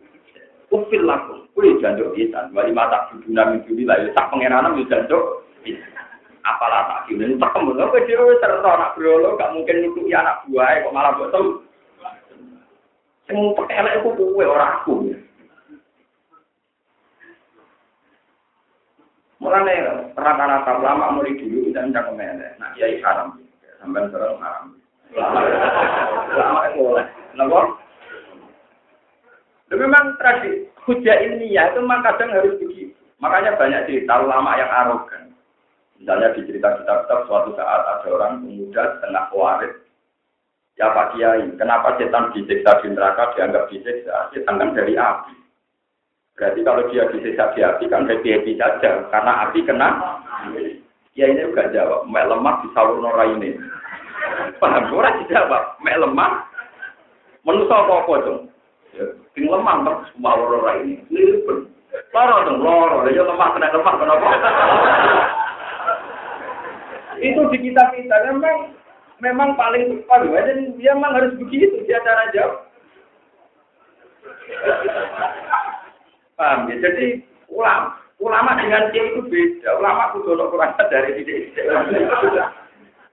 [0.71, 1.49] Ufil lakum.
[1.57, 2.47] Kuih jancuk bisa.
[2.53, 3.99] Wali mata buduna minggu ini lah.
[4.13, 5.49] Sak pengiranan ya jancuk.
[6.47, 10.79] Apalah tak ini tak kemudian apa dia terus anak berolo gak mungkin ya anak buah
[10.79, 11.67] kok malah betul
[13.27, 13.35] sing
[13.67, 15.11] elek itu kowe ora aku
[19.47, 19.75] Mulane
[20.19, 22.59] rata-rata lama mulai dulu kita mencak kemelek.
[22.59, 23.39] Nah, iya haram.
[23.79, 24.75] Sampai sekarang haram.
[26.35, 27.07] Lama itu boleh.
[27.31, 27.61] Kenapa?
[29.71, 32.91] memang tradisi hujah ini ya itu memang kadang harus begitu.
[33.23, 35.31] Makanya banyak cerita lama yang arogan.
[36.03, 39.75] Misalnya di cerita kitab-kitab suatu saat ada orang pemuda setengah waris.
[40.75, 44.29] Ya Pak Kiai, kenapa setan disiksa di neraka dianggap disiksa?
[44.35, 45.46] Setan kan dari api.
[46.37, 49.09] Berarti kalau dia di api kan happy-happy saja.
[49.09, 50.21] Karena api kena.
[51.17, 52.05] Ya ini juga jawab.
[52.13, 53.57] Mek lemah di salur nora ini.
[54.61, 54.93] Paham?
[54.93, 55.81] Orang dijawab.
[55.81, 56.45] Mek lemah.
[57.49, 58.41] Menusa apa-apa dong.
[58.93, 59.07] Ya,
[59.41, 61.01] lemah terus salur nora ini.
[61.09, 61.73] Ini pun.
[62.13, 63.09] Loro dong, loro.
[63.09, 64.29] Ya lemah kena lemah kenapa?
[67.21, 68.77] itu di kita kita memang
[69.25, 72.61] memang paling tepat dan dia memang harus begitu dia cara jawab
[76.37, 77.21] paham ya jadi
[77.51, 81.49] ulama ulama dengan dia itu beda ulama kudu kurang dari dia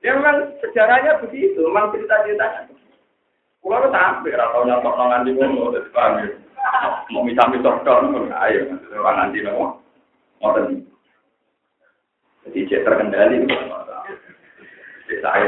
[0.03, 2.71] ya memang sejarahnya begitu memang cerita ceritanya
[3.63, 6.27] Kulo sampai atau nyatok nongan di ngono, paham ya?
[7.15, 9.79] Mau misah misah dong, ayo, orang nanti nopo,
[10.43, 10.51] mau
[12.43, 13.55] Jadi cek terkendali itu.
[15.07, 15.47] Cek saya.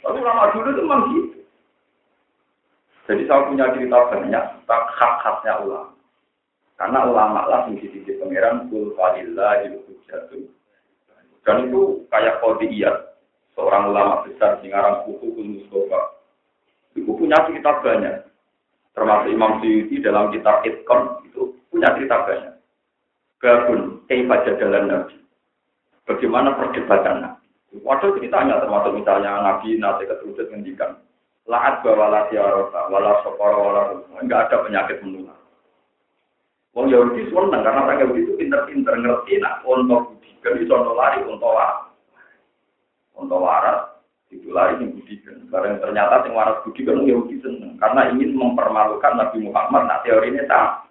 [0.00, 1.38] Tapi lama dulu itu memang gitu.
[3.12, 5.95] Jadi saya punya cerita banyak tentang hak-haknya ulama.
[6.76, 9.64] Karena ulama lah di sisi pangeran kul falillah
[10.06, 10.44] jatuh.
[11.46, 12.92] Dan itu kayak iya.
[13.56, 16.20] seorang ulama besar di ngarang buku Mustafa.
[16.92, 18.28] Itu punya cerita banyak.
[18.92, 22.54] Termasuk Imam Syuuti dalam kitab Itkon itu punya cerita banyak.
[23.40, 25.16] Gabun, baca jalan Nabi.
[26.08, 27.46] Bagaimana perdebatan Nabi.
[27.84, 30.96] Waduh ceritanya termasuk misalnya Nabi nanti keturunan ngendikan
[31.46, 33.82] laat bawalah tiarota, wala wala
[34.18, 35.38] enggak ada penyakit menular.
[36.76, 41.24] Wong Yahudi seneng karena orang Yahudi itu pinter-pinter ngerti nak untuk budikan itu untuk lari
[41.24, 41.88] untuk waras.
[43.16, 43.96] Untuk waras
[44.28, 45.40] itu lari yang budikan.
[45.48, 49.88] Karena ternyata yang waras budikan Yahudi seneng karena ingin mempermalukan Nabi Muhammad.
[49.88, 50.84] Nah teori ini tak.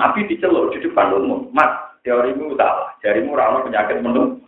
[0.00, 1.52] Nabi diceluk di depan umum.
[1.52, 2.96] Mas, teorimu salah.
[3.04, 4.40] Jarimu ramah penyakit menular.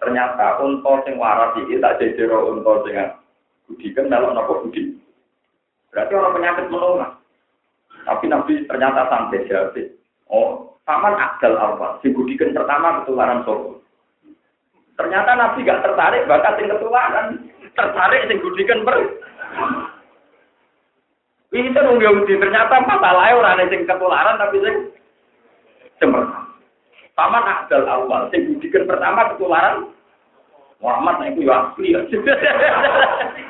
[0.00, 2.96] Ternyata untuk sing waras ini tak jadi untuk sing
[3.68, 4.96] budi kan kalau nopo budi.
[5.92, 7.21] Berarti orang penyakit menular.
[8.02, 9.76] Tapi Nabi ternyata sampai jawab.
[10.32, 12.02] Oh, paman akal apa?
[12.02, 13.82] Si budi kan pertama ketularan sopo.
[14.98, 17.26] Ternyata Nabi gak tertarik bakat yang ketularan.
[17.72, 18.96] Tertarik sing budi kan ber.
[21.52, 24.76] Ini kan Yahudi ternyata masalahnya orang yang ketularan tapi sing
[26.00, 26.48] cemerlang.
[27.12, 29.92] Paman Abdul Awal, sing budikan pertama ketularan
[30.82, 31.94] Muhammad nah itu ya asli.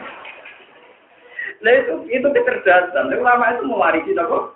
[1.63, 3.15] Nah itu itu kecerdasan.
[3.15, 4.51] Ulama itu mewarisi apa?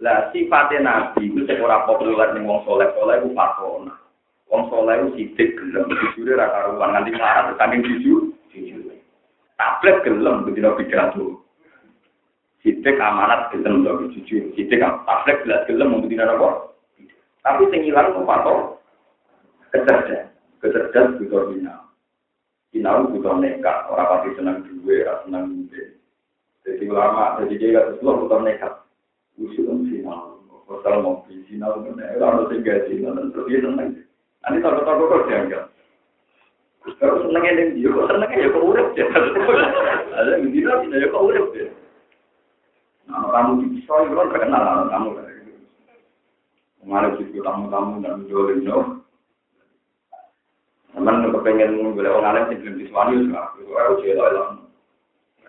[0.00, 3.92] Lah sifatnya Nabi itu seorang populer nih wong soleh soleh itu patona.
[4.48, 8.96] Wong soleh itu sidik gelem, jujur raka ruang nanti marah saking jujur, jujur.
[9.60, 11.44] Tablet gelem begitu pidato.
[12.64, 14.52] Sidik amanat gelem to jujur.
[14.56, 16.72] Sidik tablet gelas gelem begitu apa?
[17.40, 18.80] Tapi sing ilang ku patok
[19.72, 20.28] kecerdasan.
[20.60, 21.89] Kecerdasan butuh bina.
[22.70, 23.90] Sinau butuh nekat.
[23.90, 25.82] Orang pasti senang duwe, orang senang duwe.
[26.62, 28.72] Jadi ulama, jadi dia kata semua butuh nekat.
[29.38, 30.38] Usul om sinau.
[30.70, 32.50] Pasal mau beli sinau, orang harus
[32.86, 33.10] sinau.
[33.18, 33.88] Dan terus dia senang.
[34.46, 35.64] Nanti tahu-tahu kok dianggap.
[36.96, 38.64] Senengnya yang dia, kok senengnya ya kok
[38.96, 39.06] ya.
[40.16, 41.66] Ada yang dia, ya kok urip ya.
[43.10, 45.10] Nah, kamu itu kan terkenal kamu.
[47.20, 48.99] Situ tamu-tamu dan jualin no.
[50.90, 53.42] Teman kepengen boleh orang alim sih belum disuani juga.
[53.62, 54.48] Itu harus jadi loh.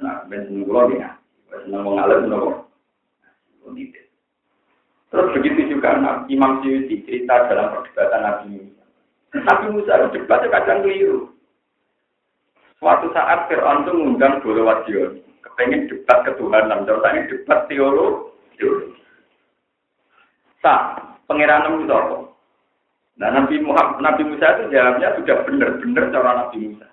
[0.02, 1.18] Nah, ben seneng pulau dia.
[1.50, 2.70] Seneng mengalir nopo.
[5.12, 8.84] Terus begitu juga nah, Imam Syuuti cerita dalam perdebatan Nabi Musa.
[9.44, 11.20] Nabi Musa itu debatnya kadang keliru.
[12.80, 15.20] Suatu saat Fir'aun itu mengundang Bolo Wadion.
[15.44, 16.88] Kepengen debat ketuhanan.
[16.88, 18.96] Terus ini debat teologi.
[20.64, 20.96] Sah,
[21.28, 22.31] pangeran itu apa?
[23.22, 26.90] Nah Nabi Muhammad, Nabi Musa itu jawabnya sudah benar-benar cara Nabi Musa.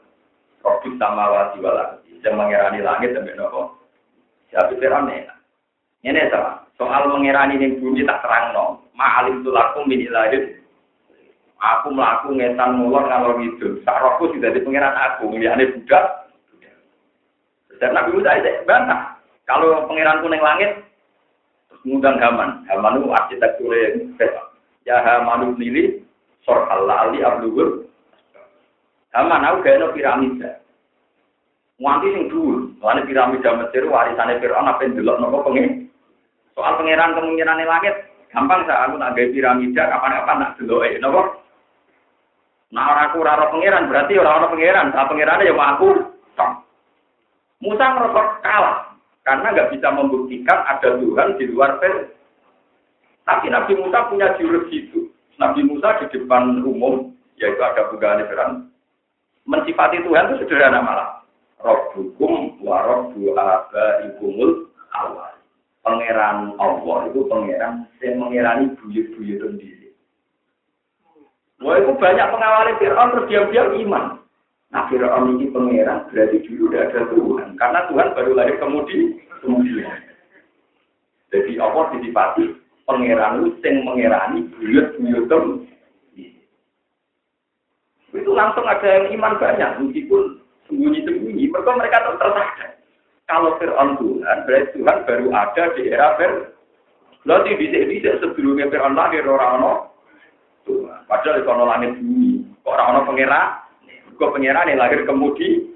[0.61, 3.81] Robbi sama wasi walaki, yang mengirani langit dan nopo.
[4.53, 5.09] Siapa Fir'aun
[6.05, 6.69] Ini sama.
[6.77, 8.85] Soal mengirani yang bumi tak terang no.
[8.93, 10.61] Ma'alim tulakum min ilahid.
[11.65, 13.81] Aku melaku ngetan mulon ngalor itu.
[13.89, 15.33] Sarokku sudah di pengiran aku.
[15.33, 16.29] Milihannya budak.
[17.81, 19.17] Dan Nabi Musa itu bantah.
[19.49, 20.77] Kalau pengiranku neng langit,
[21.89, 22.69] ngundang Haman.
[22.69, 24.13] Haman itu arsitektur yang
[24.85, 26.05] Ya Haman itu
[26.49, 27.85] sor halali ablugur.
[29.13, 30.51] Haman aku gak ada piramida.
[31.79, 35.87] Nganti sing dhuwur, lan piramida Mesir warisane Firaun apa ndelok nopo pengen.
[36.57, 37.95] Soal pangeran kemungkinan langit,
[38.35, 41.23] gampang saya aku nak gawe piramida kapan-kapan nak deloke nopo.
[42.75, 45.89] Nah ora aku ora pangeran berarti ora ana pangeran, sa pangerane ya aku.
[47.59, 48.77] Musa merasa kalah.
[49.27, 52.09] Karena nggak bisa membuktikan ada Tuhan di luar Fir'aun.
[53.29, 55.11] Tapi Nabi Musa punya jurus itu.
[55.39, 58.55] Nabi Musa di depan umum, yaitu ada bukaan Fir'aun.
[59.47, 61.23] Mensifati Tuhan itu sederhana malah.
[61.63, 65.35] Rabbukum wa rabbu abaikumul awal.
[65.87, 69.89] Pangeran Allah itu pangeran yang mengirani buyut-buyut sendiri.
[71.63, 74.05] Wah itu banyak pengawal Fir'aun terus diam-diam iman.
[74.69, 77.49] Nah, Fir'aun ini pangeran berarti dulu udah ada Tuhan.
[77.57, 79.17] Karena Tuhan baru lahir kemudian.
[79.41, 79.97] kemudian.
[81.31, 85.29] Jadi Allah disifati pangeran itu yang mengerani buyut-buyut
[88.17, 92.71] itu langsung ada yang iman banyak meskipun sembunyi-sembunyi mereka mereka tuh tersadar
[93.29, 96.57] kalau Fir'aun Tuhan berarti Tuhan baru ada di era Fir'aun
[97.29, 99.93] Lalu bisa-bisa sebelumnya Fir'aun lahir orang-orang
[100.65, 103.69] Tuhan padahal itu orang langit bumi orang-orang pangeran
[104.19, 105.71] Kok pengiran lahir kemudi.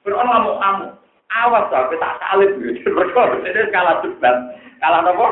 [0.00, 0.92] Fir'aun ngamuk ngamuk.
[1.28, 2.88] Awas sampai tak salib gitu.
[2.88, 4.36] Mereka ini kalah debat.
[4.80, 5.26] Kalah apa?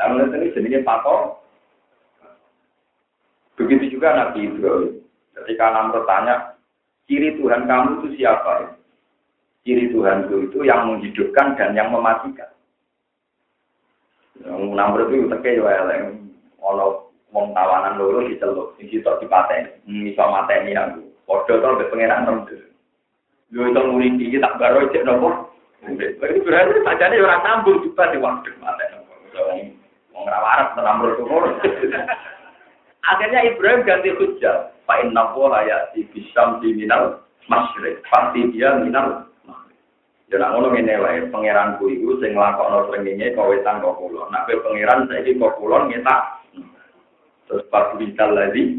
[0.00, 1.36] Lalu ini jenisnya patok.
[3.60, 5.04] juga Nabi Ibrahim.
[5.36, 6.56] Ketika Namrud tanya,
[7.04, 8.80] ciri Tuhan kamu itu siapa?
[9.60, 12.48] Ciri Tuhan itu yang menghidupkan dan yang mematikan.
[14.40, 16.32] Yang Namrud itu teke ya eleng.
[16.64, 21.00] Ono wong tawanan loro diceluk, sing sitok dipateni, hmm, iso mateni aku.
[21.24, 22.56] Padha to mbek pangeran nembe.
[23.54, 25.48] Yo itu muni iki tak baro cek nopo?
[25.80, 29.79] Berarti berarti sajane ora sambung juga di waktu mateni.
[30.20, 31.16] Wong ora waras Namrud
[33.10, 34.76] Akhirnya Ibrahim ganti hujah.
[34.84, 35.32] Pak Inna
[35.96, 38.04] di bisam di minal masyrik.
[38.04, 39.24] Pasti dia minal
[40.30, 44.30] Ya nak ngono ngene wae, pangeranku iku sing nglakokno srengenge kowe wetan kok kula.
[44.30, 46.22] Nek kowe pangeran saiki kok kula ngetak.
[47.50, 48.78] Terus pas vital lagi.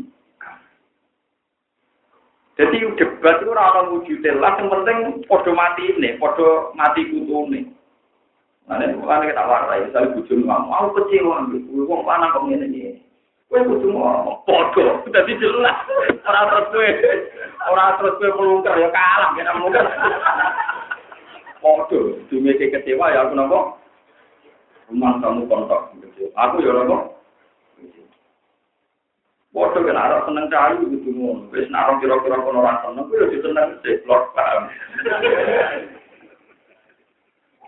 [2.55, 7.80] Jadi debat itu ora ono wujude lah, yang penting padha mati ini, padha mati kutune.
[8.69, 11.49] Nah, mulane kita warai, misalnya bujum mau kecewa,
[11.89, 13.01] wong lanang kok ngene iki.
[13.51, 15.75] Kowe kudu ngomong padha, dadi jelas.
[16.23, 16.87] Ora terus kowe
[17.67, 19.83] ora terus kowe melungker ya kalah kena melungker.
[21.61, 21.99] Padha,
[22.31, 23.59] dumeke kecewa ya aku nopo?
[24.89, 25.93] Rumah kamu kontak
[26.31, 27.19] Aku ya nopo?
[29.51, 31.51] Padha kan arep seneng cari kudu ngono.
[31.51, 34.71] Wis nek kira-kira kono ora seneng kuwi ya seneng sik blok paham.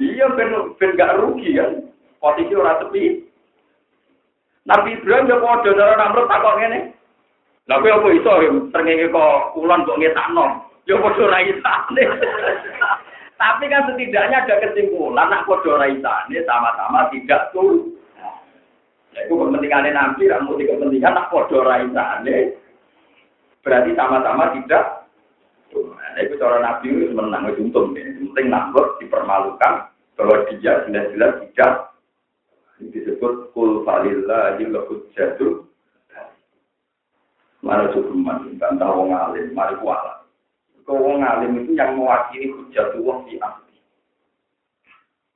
[0.02, 1.86] Iya ben ben gak rugi kan.
[2.18, 3.22] Posisi ora sepi.
[4.64, 6.80] Nabi Ibrahim yo padha karo Namrud takok ngene.
[7.68, 8.32] Lah kowe apa iso
[8.72, 10.46] srengenge kok kulon kok ngetakno?
[10.88, 12.04] Yo padha ra isane.
[13.44, 17.92] Tapi kan setidaknya ada kesimpulan nak padha ra isane sama-sama tidak tuh.
[19.14, 22.56] Ya itu kepentingannya Nabi, kamu kepentingan nak padha ra isane.
[23.64, 25.03] Berarti sama-sama tidak
[26.14, 27.98] Nah, itu cara Nabi itu menang itu untung.
[27.98, 31.94] Penting Namrud dipermalukan bahwa dia jelas-jelas tidak
[32.94, 35.66] disebut kul falillahi lahud jatuh
[37.64, 38.12] mana cukup
[38.60, 40.28] bantah wong alim mari kuala
[40.84, 43.80] kau wong itu yang mewakili hujat wong di asli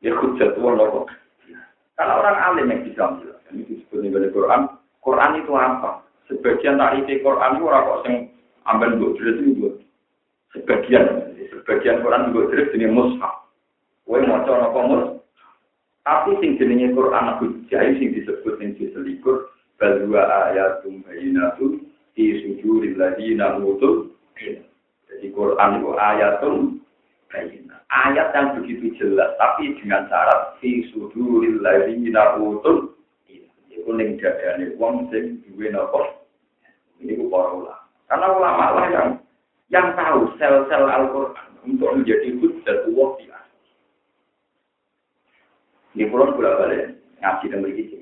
[0.04, 1.08] ya hujat wong loh
[1.98, 4.70] karena orang alim yang bisa menjelaskan ini disebut di Quran.
[5.02, 6.06] Quran itu apa?
[6.30, 8.16] Sebagian tarifi Quran itu orang kok yang
[8.70, 9.77] ambil buat jelas itu
[10.56, 13.48] sebagian sebagian Quran buat jelas ini mushaf
[14.08, 15.18] Kue mau coba apa mushaf
[16.08, 21.84] tapi sing jenenge Quran hujjah sing disebut sing diselikur balwa ayatum bayinatun
[22.16, 24.16] di sujuril ladina utul
[25.08, 26.78] Jadi Quran itu
[27.28, 27.82] bayinat.
[27.90, 32.98] Ayat yang begitu jelas tapi dengan syarat di sujuril ladina utul
[33.78, 36.26] Iku ning dadane wong sing duwe napa?
[36.98, 37.86] Ini para ulama.
[38.10, 39.10] Karena ulama lah yang
[39.68, 43.10] yang tahu sel-sel Al-Quran untuk menjadi hujjah Allah
[45.98, 46.94] ini pulau bolak balik
[47.26, 47.98] ngaji dan begitu.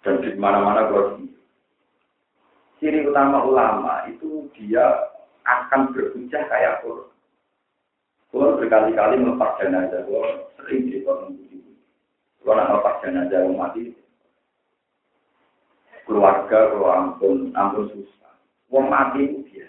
[0.00, 1.20] Dan di mana-mana kalau
[2.80, 5.12] ciri utama ulama itu dia
[5.44, 7.12] akan berhujah kayak Quran.
[8.32, 11.76] Kalau berkali-kali melepas jenazah, kalau sering di begitu.
[12.40, 13.92] Kalau nak melepas jenazah mati,
[16.08, 18.32] keluarga kalau ampun, ampun susah.
[18.72, 19.68] Wong mati itu dia.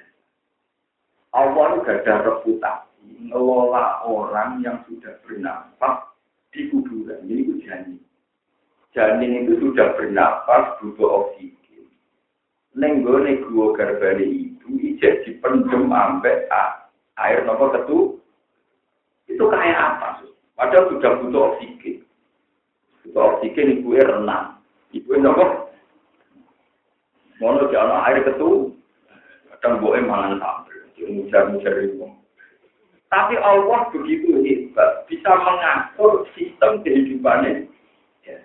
[1.33, 2.93] Allah itu gak ada reputasi
[3.29, 6.13] ngelola orang yang sudah bernafas
[6.53, 7.25] di kuburan.
[7.25, 7.99] Ini itu janin.
[8.93, 11.89] Janin itu sudah bernafas, butuh oksigen.
[12.77, 16.45] Nenggone gua garbane itu ijek dipendem ambek
[17.17, 17.97] air nopo ketu.
[19.25, 20.21] Itu kayak apa?
[20.53, 22.05] Padahal sudah butuh oksigen.
[23.01, 24.61] Butuh oksigen ibu renang.
[24.93, 25.73] Ibu nopo?
[27.41, 28.77] Mau di air ketu.
[29.49, 30.62] Kadang gue mangan sambel.
[31.01, 32.05] Mujar-mujar itu.
[33.13, 37.69] Tapi Allah begitu hebat, bisa mengatur sistem kehidupannya.
[38.25, 38.41] Ya.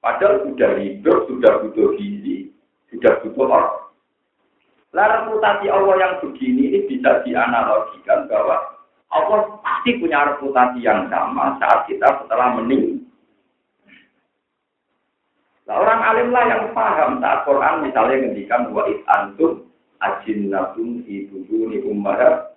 [0.00, 2.48] Padahal sudah hidup, sudah butuh gizi,
[2.88, 3.76] sudah butuh orang.
[4.96, 8.56] Lah reputasi Allah yang begini ini bisa dianalogikan bahwa
[9.12, 13.04] Allah pasti punya reputasi yang sama saat kita setelah meninggal.
[15.66, 19.65] Nah, orang alim lah yang paham saat Quran misalnya ngendikan it antum
[20.00, 22.56] ajinnatun ibu ni ummahat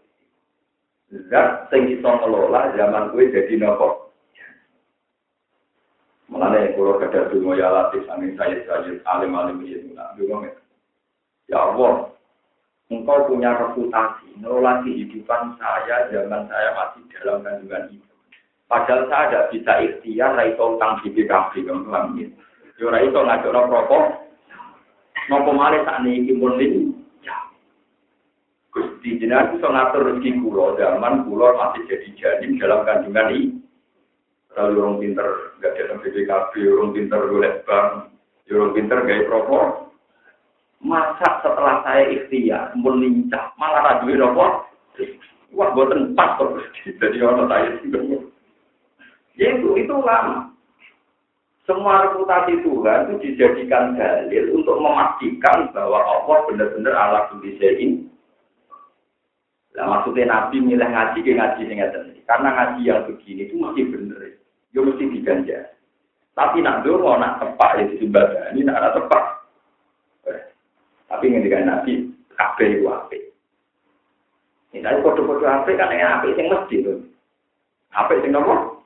[1.30, 4.14] zat sing iso ngelola zaman kue jadi nopo.
[6.30, 10.46] Mulane kalau kada dungo ya latih angin saya saja alim alim ini nak dungo
[11.50, 12.14] Ya Allah,
[12.94, 18.10] engkau punya reputasi ngelola kehidupan saya zaman saya masih dalam kandungan ibu.
[18.70, 22.30] Padahal saya tidak bisa ikhtiar, raiso utang di BKB, kamu paham ya?
[22.78, 24.30] Yo raiso ngajak rokok,
[25.26, 26.54] nopo malih saat ini pun
[28.70, 33.58] Gusti jenengan bisa ngatur rezeki kula zaman kula masih jadi janin dalam kandungan ini.
[34.54, 35.28] Kalau orang pinter
[35.62, 37.90] nggak dalam BPKB, orang pinter golek bank,
[38.50, 39.64] orang pinter gaya propor.
[40.80, 44.64] Masa setelah saya ikhtiar, melincah, malah raduin apa?
[45.52, 46.66] Wah, buatan pas terus.
[46.86, 47.68] Jadi orang saya
[49.40, 50.52] Ya itu, itu lama.
[51.64, 58.10] Semua reputasi Tuhan itu dijadikan dalil untuk memastikan bahwa Allah benar-benar Allah kulisein.
[59.78, 61.94] Nah, maksudnya Nabi milih ngaji ke ngaji yang
[62.26, 64.22] Karena ngaji yang begini itu masih benar.
[64.74, 65.60] Ya mesti diganja.
[66.34, 69.24] Tapi nak dulu nak tepak ya ibadah ini nak tepak.
[71.10, 72.06] Tapi ngendikan Nabi,
[72.38, 73.20] kabeh itu ape.
[74.72, 77.02] Misalnya kode-kode ape kan yang ape yang mesti tuh.
[77.98, 78.86] Ape yang nopo?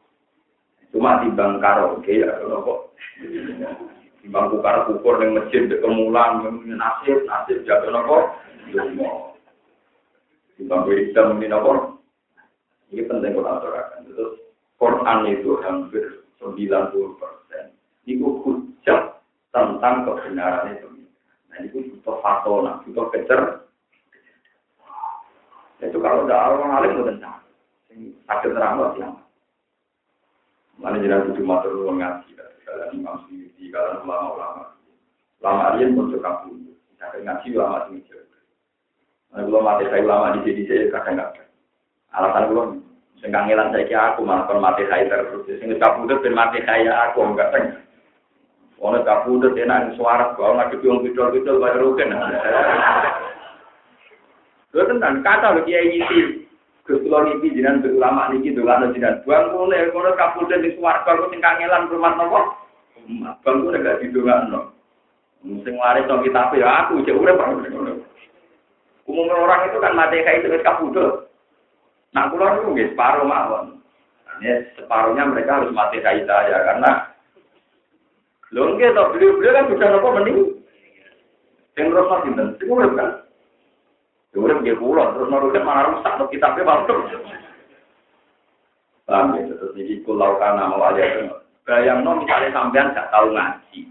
[0.96, 2.96] Cuma timbang karaoke ya nopo.
[4.24, 8.18] Timbang kukar kukur yang masjid kemulan nasib nasib jatuh nopo.
[10.58, 11.97] Timbang hitam ini nopo.
[12.93, 14.06] Ini penting kalau aturakan.
[14.06, 14.38] Terus
[14.78, 16.06] Quran itu hampir
[16.38, 17.74] 90 persen.
[18.06, 19.18] Itu hujat
[19.49, 20.88] tentang kebenaran itu.
[21.49, 23.41] Nah itu butuh fatona, butuh kecer.
[25.82, 27.41] Itu kalau ada orang alim bukan sah.
[28.30, 29.14] Sakit terang loh yang.
[30.82, 32.34] Mana jelas itu matur ruang ngaji.
[32.66, 34.74] Kalian imam sendiri, kalian ulama-ulama.
[35.43, 36.74] Lama alien pun suka pun.
[36.95, 38.23] Kita ngaji ulama sini
[39.34, 41.42] Belum mati saya ulama di sini saya kadang nggak.
[42.14, 42.68] Alasan belum.
[43.18, 45.50] Sengkang ngilang saya kira aku malah kon mati saya terus.
[45.58, 47.74] Sing kabudut ben mati saya aku enggak teng.
[48.78, 52.14] Ono kabudut enak suara kok ora gedung pidol-pidol kaya rugen.
[54.78, 55.98] Lho tenan kata lho kiai.
[56.84, 59.24] Gus kula niki jenengan ulama niki dolano jenengan.
[59.26, 62.54] Buang ngene kono kabudut di swarga kok sing kangelan rumah napa?
[63.42, 64.78] Bang kok gak didongakno.
[65.42, 67.42] Sing waris to kitab ya aku cek urip
[69.04, 71.28] Umumnya orang itu kan mati kayak itu kabudut.
[72.16, 73.84] Nah, pulau itu nggak separuh mawon.
[74.39, 76.91] Ini separuhnya mereka harus mati kayak saya karena
[78.54, 80.39] lo nggak tau beliau-beliau kan bisa nopo mending.
[81.74, 83.12] Yang terus masih dan sing kan.
[84.34, 86.86] Urip nggih pulau terus kan malah rusak to kitabnya malah
[89.04, 91.28] Paham ya, terus ini pulau karena mau aja.
[91.68, 93.84] Bayang no misalnya sampean gak tahu ngaji.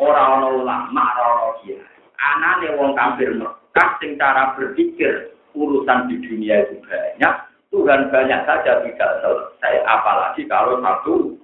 [0.00, 1.84] Orang-orang ulama, orang-orang kiai.
[2.18, 3.36] Anane wong kafir
[3.74, 7.34] Mekah sing cara berpikir urusan di dunia itu banyak,
[7.74, 11.34] Tuhan banyak saja tidak selesai, apalagi kalau satu.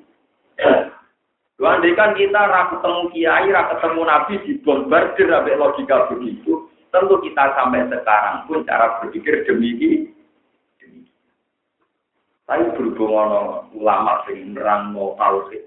[1.59, 6.71] Tuhan kan kita rak ketemu kiai, rak ketemu nabi di bombardir sampai logika begitu.
[6.95, 10.15] Tentu kita sampai sekarang pun cara berpikir demikian.
[12.47, 15.67] Tapi berhubung ulama sing nerang mau tauhid,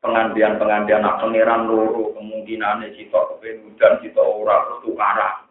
[0.00, 5.41] pengandian-pengandian nak pangeran loro kemungkinan cita kepen dan cita ora pertukaran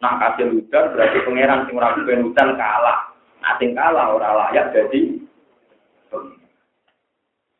[0.00, 3.12] Nah kasih hujan berarti pangeran sing ora kepen hujan kalah.
[3.44, 5.20] Nah kalah ora layak jadi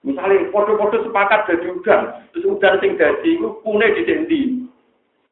[0.00, 2.00] Misalnya foto-foto sepakat jadi hujan,
[2.32, 4.64] terus hujan sing jadi itu kune sendi.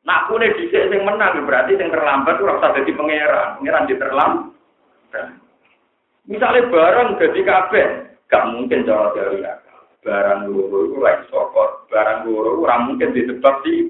[0.04, 4.44] Nah kune di sing menang berarti sing terlambat itu rasa jadi pangeran, pangeran di terlambat.
[6.28, 7.86] Misalnya barang jadi kabeh,
[8.28, 9.80] gak mungkin cara dari akal.
[10.04, 11.00] Barang loro itu
[11.32, 13.88] sokot, barang loro ora mungkin disebab di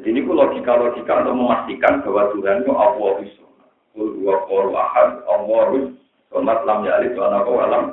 [0.00, 3.44] Jadi ini logika-logika untuk memastikan bahwa Tuhan itu Allah itu.
[3.92, 5.92] Kul kol ahad, Allah itu.
[6.32, 7.84] Somat lam yalid wa nako walam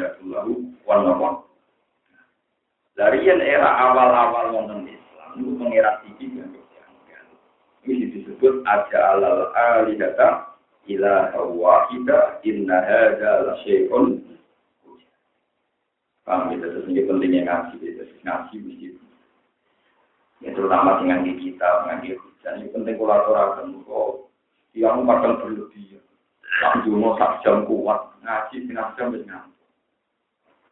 [0.00, 1.28] yakulahu wa nako.
[2.96, 6.56] Dari yang era awal-awal wonten Islam itu pengira tinggi dan
[7.84, 10.56] Ini disebut aja alal alihata
[10.88, 14.24] ila wahida inna hada la syai'un.
[16.24, 17.76] Paham ya, terus ini pentingnya ngaji,
[18.24, 19.05] ngaji mesti
[20.44, 22.60] Ya terutama dengan di kita, dengan hujan.
[22.60, 23.72] Ini penting kolaborasi.
[23.88, 24.10] Kok
[24.76, 25.96] yang kadang berlebih.
[26.60, 28.12] Langsung mau sak jam kuat.
[28.20, 29.44] Ngaji setengah jam dengan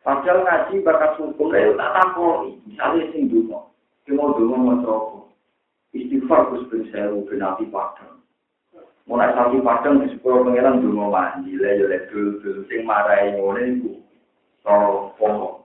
[0.04, 2.60] Padahal ngaji bakat hukum, ya tak takoi.
[2.68, 3.56] Misalnya sing dulu,
[4.12, 5.32] mau dulu mau coba.
[5.96, 8.20] Istighfar Gus bin Sewu bin Abi Padang.
[9.08, 13.92] Mulai sapi Padang di sepuluh pengiran dulu mandi, lah ya dulu sing ngono iku.
[14.60, 14.72] So,
[15.16, 15.64] pomo.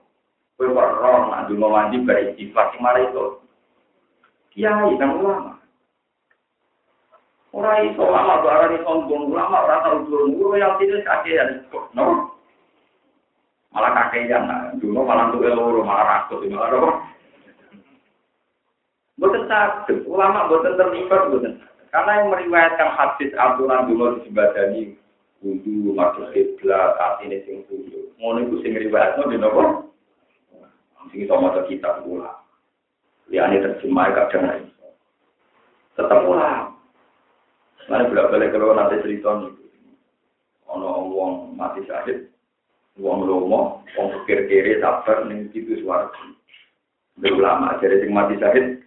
[0.56, 3.44] Kowe kok roh nak dulu mandi beristighfar sing marahi itu
[4.50, 5.60] kiai dan ulama.
[7.50, 11.44] Orang itu ulama barang itu sombong, ulama orang tahu dulu, guru yang tidak kakek ya,
[11.98, 12.30] no.
[13.74, 14.46] Malah kakek yang
[14.78, 16.90] dulu malah tuh eloro, malah rakus, malah apa?
[19.18, 21.58] Bukan sakit, ulama bukan terlibat, bukan.
[21.90, 24.82] Karena yang meriwayatkan hadis aturan dulu di Badani,
[25.42, 28.14] wudhu, masuk kiblat, saat ini sing wudhu.
[28.16, 29.92] Ngono itu sing riwayatnya di nopo.
[31.10, 32.39] Sing sama kita ulama.
[33.30, 34.64] Ya ini terjemah kadang lain.
[35.94, 36.74] Tetap ulang.
[37.86, 39.54] Mana bolak balik kalau nanti cerita nih.
[40.70, 42.30] Ono wong mati sakit,
[43.02, 46.06] wong lomo, wong pikir kiri sabar nih itu suara.
[47.28, 48.80] ulama jadi sing mati syahid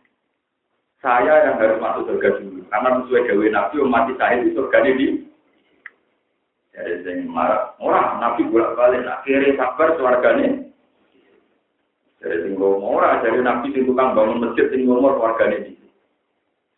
[1.04, 5.08] saya yang harus masuk surga dulu karena sesuai gawe nabi mati syahid itu surga di
[6.74, 10.62] jadi sing marah orang nabi bolak balik akhirnya sabar suarganya
[12.24, 15.76] jadi sing ora jadi nabi sing tukang bangun masjid sing ngomor suarganya di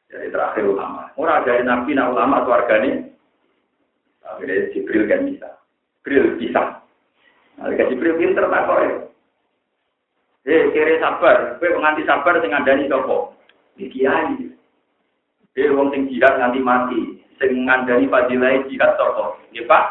[0.10, 3.06] jadi terakhir ulama orang dari nabi nak ulama suarganya
[4.26, 5.50] akhirnya Jibril kan bisa
[6.02, 6.86] Jibril bisa
[7.56, 8.94] Nah, Jibril pinter tak kok ya.
[10.46, 13.34] Eh, kere sabar, kowe nganti sabar sing ngandani sapa?
[13.80, 14.46] Di kiai.
[15.56, 17.02] Eh, wong sing jihad nganti mati,
[17.42, 19.42] sing ngandani fadilah jihad sapa?
[19.50, 19.86] Nggih, Pak.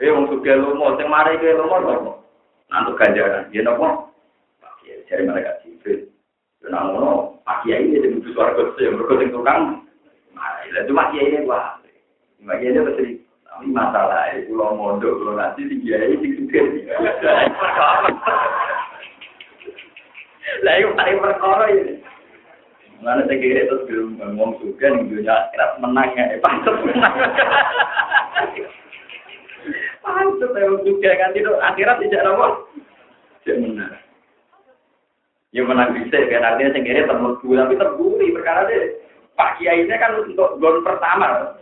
[0.00, 2.19] Eh, wong sugih lomo, sing mari ke lomo?
[2.70, 3.50] Nantuk ganjaran.
[3.50, 4.06] Ya napa?
[4.62, 6.06] Pak Kiai, cari mereka Jibril.
[6.62, 9.82] Yo nang ngono, Pak Kiai sing kudu swarga sing mergo sing tukang.
[10.32, 11.82] Nah, itu cuma Kiai ini wah.
[12.46, 13.06] Pak Kiai ini pasti
[13.50, 16.88] tapi masalah itu lo mondok lo nanti di kiai di gede.
[20.64, 22.00] Lah itu paling perkara ini.
[23.04, 27.14] Mana saya kira itu belum ngomong juga nih dunia kerap menang ya, pantas menang.
[30.00, 32.48] Pantas ya juga kan itu akhirat tidak apa?
[33.44, 33.94] Tidak menang.
[35.52, 38.96] Ya menang bisa kan artinya kira terlalu tapi terburi perkara deh.
[39.36, 41.56] Pak Kiai ini kan untuk gol pertama.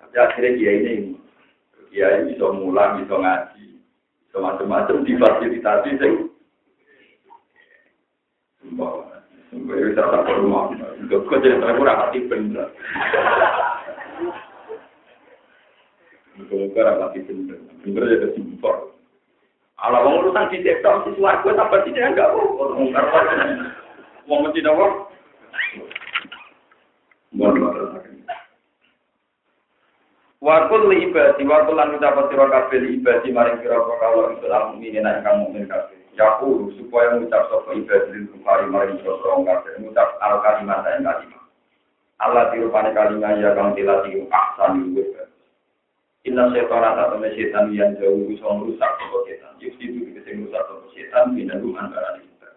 [0.00, 0.94] Tapi akhirnya Kiai ini
[1.88, 3.66] Kiai bisa mulang, bisa ngaji,
[4.28, 6.14] bisa macam-macam difasilitasi sing
[8.64, 8.92] Mbak,
[9.60, 10.72] mbak itu tak tak rumah.
[11.12, 12.24] Kau jadi tak kurang hati.
[16.34, 17.58] Kau kurang hati bener.
[17.86, 18.90] Bener jadi simpel.
[19.78, 23.06] Ala wong urusan di TikTok si suaraku apa sih dia enggak mau ngungkar
[24.26, 24.86] Wong mesti nopo?
[27.34, 28.02] Mohon
[30.44, 34.76] Wakul li ibadi, wakul lan ucapan sira kabeh li ibadi maring sira kalau itu al
[34.76, 35.96] mukminin kang mukmin kabeh.
[36.20, 41.42] Yaqulu supaya mengucap sapa ibadah kufari mari sira kabeh mengucap al kalimat dan kalimat.
[42.20, 45.23] Allah dirupane kalimat ya kang tilati ahsan wis.
[46.24, 49.52] Inna ta temen setan yang jauh bisa merusak sapa setan.
[49.60, 52.48] Yusti itu bisa merusak sapa setan bina rumah antara kita.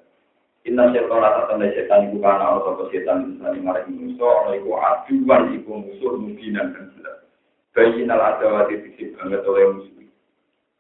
[0.71, 5.71] Inna ta temen setan iku kana sapa setan insani mari manusa ana iku aduan iku
[5.83, 7.17] musuh mungkinan kan jelas.
[7.75, 9.97] Bayin al adawati fisik banget oleh musuh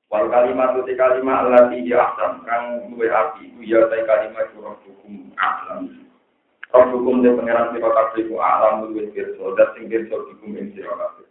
[0.07, 4.63] Wal kalimat itu kalimat Allah di ahsan kang luwe api itu ya tay kalimat itu
[4.63, 6.07] hukum alam.
[6.71, 10.71] Roh hukum dan pangeran sira kabeh ku alam luwe pirsa dan sing pirsa hukum ing
[10.71, 11.26] sira kabeh.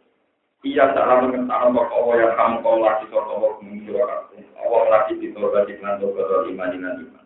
[0.67, 4.43] Iya salah mengenal bahwa Allah yang kamu kau lagi sapa Allah kabeh.
[4.59, 7.23] Allah lagi ditobat di lan tobat iman dengan.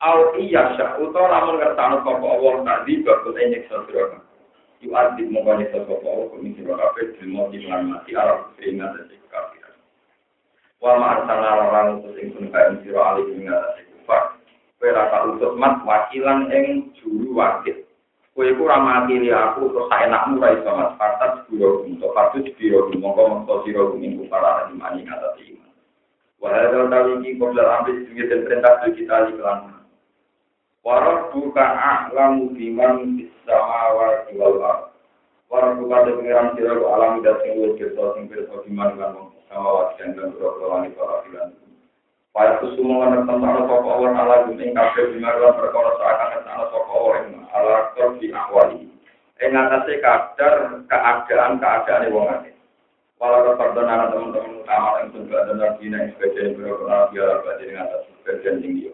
[0.00, 4.20] Au iya sya utawa lamun ngertano sapa Allah tadi bakul kabeh.
[4.80, 9.16] Yu adib mongko nyeksa sapa Allah ing sira kabeh dimo di mati arep sehingga dadi
[9.28, 9.60] kabeh.
[10.80, 14.36] wa ma'arsana larang utus ing sun kae sira ali ing ngatasi kufar
[15.32, 17.83] utus mat wakilan ing juru wakil
[18.34, 22.90] kowe iku ra makili aku terus enakmu ra iso mat patat biro untuk patut biro
[22.98, 25.70] mongko mongko sira ing kufar ra dimani ngatasi iman
[26.42, 29.70] wa hadza tawiki qabla amri sing perintah kita di kelan.
[30.84, 34.92] Warab buka a'lamu biman bis samawati wal ardh
[35.48, 40.18] Warab buka pengiran sira alam dan sing wis kersa sing pirsa diman lan sama wajiban
[40.18, 41.48] dan berdoa langit para filan.
[42.34, 46.84] Pada semua orang tentang sosok Allah Allah gunting kafe bimarwan perkara seakan tentang sosok
[47.54, 48.82] Allah yang ala di awali.
[49.38, 52.54] Ing atase kadar keadaan keadaan wong akeh.
[53.22, 58.10] Walau keperdonan teman-teman utama yang sudah ada nabi yang sebagian berkenal biar berarti dengan atas
[58.20, 58.90] sebagian tinggi.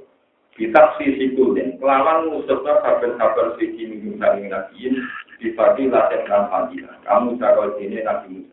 [0.55, 4.93] Kita sisi kulin, kelawan musuhnya sabar-sabar sisi minggu saling nabiin,
[5.41, 6.97] dibagi latihan dan fadilah.
[7.09, 8.45] Kamu cakap ini nabi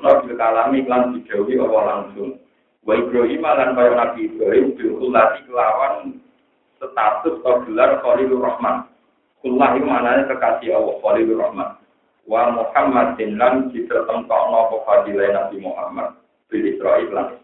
[0.00, 2.38] Musa bil kalami lan dijauhi Allah langsung.
[2.86, 6.18] Wa Ibrahim lan kaya Nabi Ibrahim bilkulati kelawan
[6.80, 8.89] status atau gelar Khalilur Rahman.
[9.40, 11.70] Kullah itu maknanya kekasih Allah Khalilur Rahman.
[12.28, 16.20] Wa Muhammadin lan ditertentokno apa fadilah Nabi Muhammad
[16.52, 17.40] bil Israil lan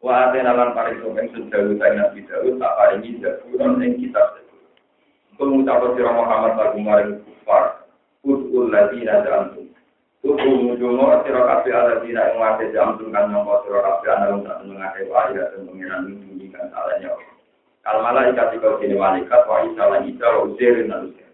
[0.00, 5.60] Wa atena lan paring sopen sedawu saya Nabi Daud tak paringi zaburan ing kitab Zabur.
[5.64, 7.84] Kemudian Muhammad lagu maring kufar.
[8.24, 9.68] Udul ladina ja'antum
[10.24, 14.40] Tuku mujungo sira kabeh ala dina ing wate jam kan nyangka sira kabeh ana wong
[14.48, 17.12] tak mengake wae dan pengiran meninggikan salahnya.
[17.84, 21.30] Kal malaikat iku kene malaikat wa isa lan isa wa uzair lan uzair.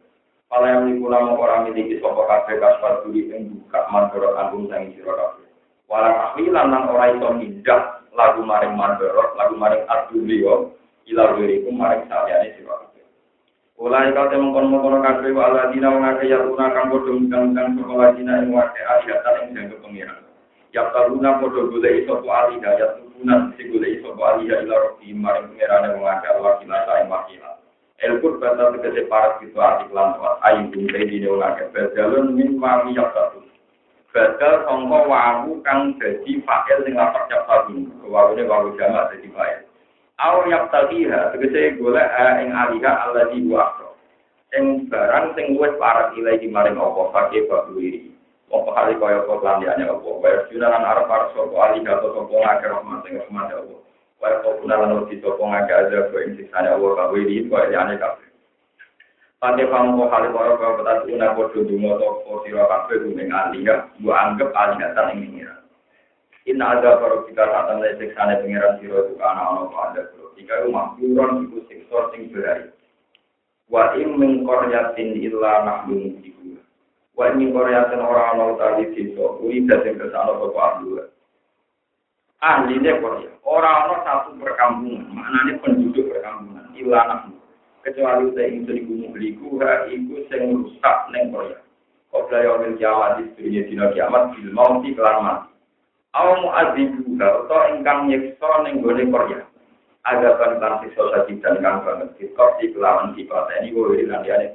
[0.51, 4.91] Pala yang nikula mau orang miliki sapa kabeh kasbar duri ing buka mandoro kanggung sang
[4.99, 5.47] sira kabeh.
[5.87, 10.75] Wala tahlilan nang ora iso mindah lagu maring mandoro, lagu maring adulio
[11.07, 12.91] ila wirikum maring saliyane sira
[13.81, 17.17] Ulai kau temong kono kono kabeh wa ala dina wong akeh ya tuna kang padha
[17.17, 20.30] undang-undang sekolah dina ing wake ayatan ing jangka pengiran.
[20.71, 24.77] Ya taruna padha golek iso po ali ya tuna sing golek iso po aliyah ila
[24.87, 27.59] robi maring pengerane mengakar wakilah saing wakilah.
[27.99, 32.95] Elkur batal tegese parat itu arti lan tuat ayu bungkai dine mengakar badalun min wami
[32.95, 33.43] yak satu.
[34.15, 37.91] Badal songko wawu kang dadi fa'il sing lapak yak satu.
[38.07, 39.67] Wawune wawu jamak dadi fa'il.
[40.23, 42.07] Aw yak tadiha tegese golek
[42.47, 43.91] ing aliyah Allah di buah.
[44.55, 47.83] Ing barang sing wis parat ilahi maring apa pakai babu
[48.51, 50.03] Wong pahali kaya apa landiane apa.
[50.03, 53.75] Waya junalan arep arep ali gato sapa ngake rahmat sing rahmat apa.
[54.19, 57.95] Waya kok punalan uti sapa ngake aja kok ing siksane Allah ka wiri kaya liyane
[58.03, 58.27] kabeh.
[59.39, 63.59] Pande kamu kok hale kaya kaya petat una padha donga sapa sira kabeh ning ali
[63.63, 63.75] ya.
[64.03, 64.51] Mbok anggap
[66.51, 70.03] ada para kita satan le siksane pengiran sira itu ana apa ada.
[70.35, 72.67] Jika rumah buron iku siksa sing berari.
[73.71, 76.19] Wa im min qaryatin illa nahnu
[77.19, 81.11] Wa ini Korea ten orang mau tadi desa, uri dari ke sana bapak Abdul.
[82.41, 87.29] Ahlinya Korea, orang satu perkampungan, maknanya penduduk perkampungan, ilanah.
[87.81, 89.57] Kecuali saya ingin jadi gunung beliku,
[89.89, 91.61] iku saya rusak neng Korea.
[92.11, 95.53] Kau belajar ambil kiamat di dina kiamat, bil mau di kelar mati.
[96.11, 99.41] Aw mu'adzibu atau ingkang nyekso neng gone Korea.
[100.09, 102.17] Ada kan kan saji dan kang banget.
[102.33, 104.51] Kau di kelawan di kota ini, gue bilang dia nih.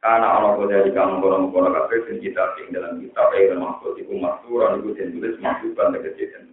[0.00, 4.16] Karena Allah kau dari kamu kono kono kafe dan kita dalam kitab yang mahfud itu
[4.16, 6.49] maksuran itu dan tulis maksuban dan kejadian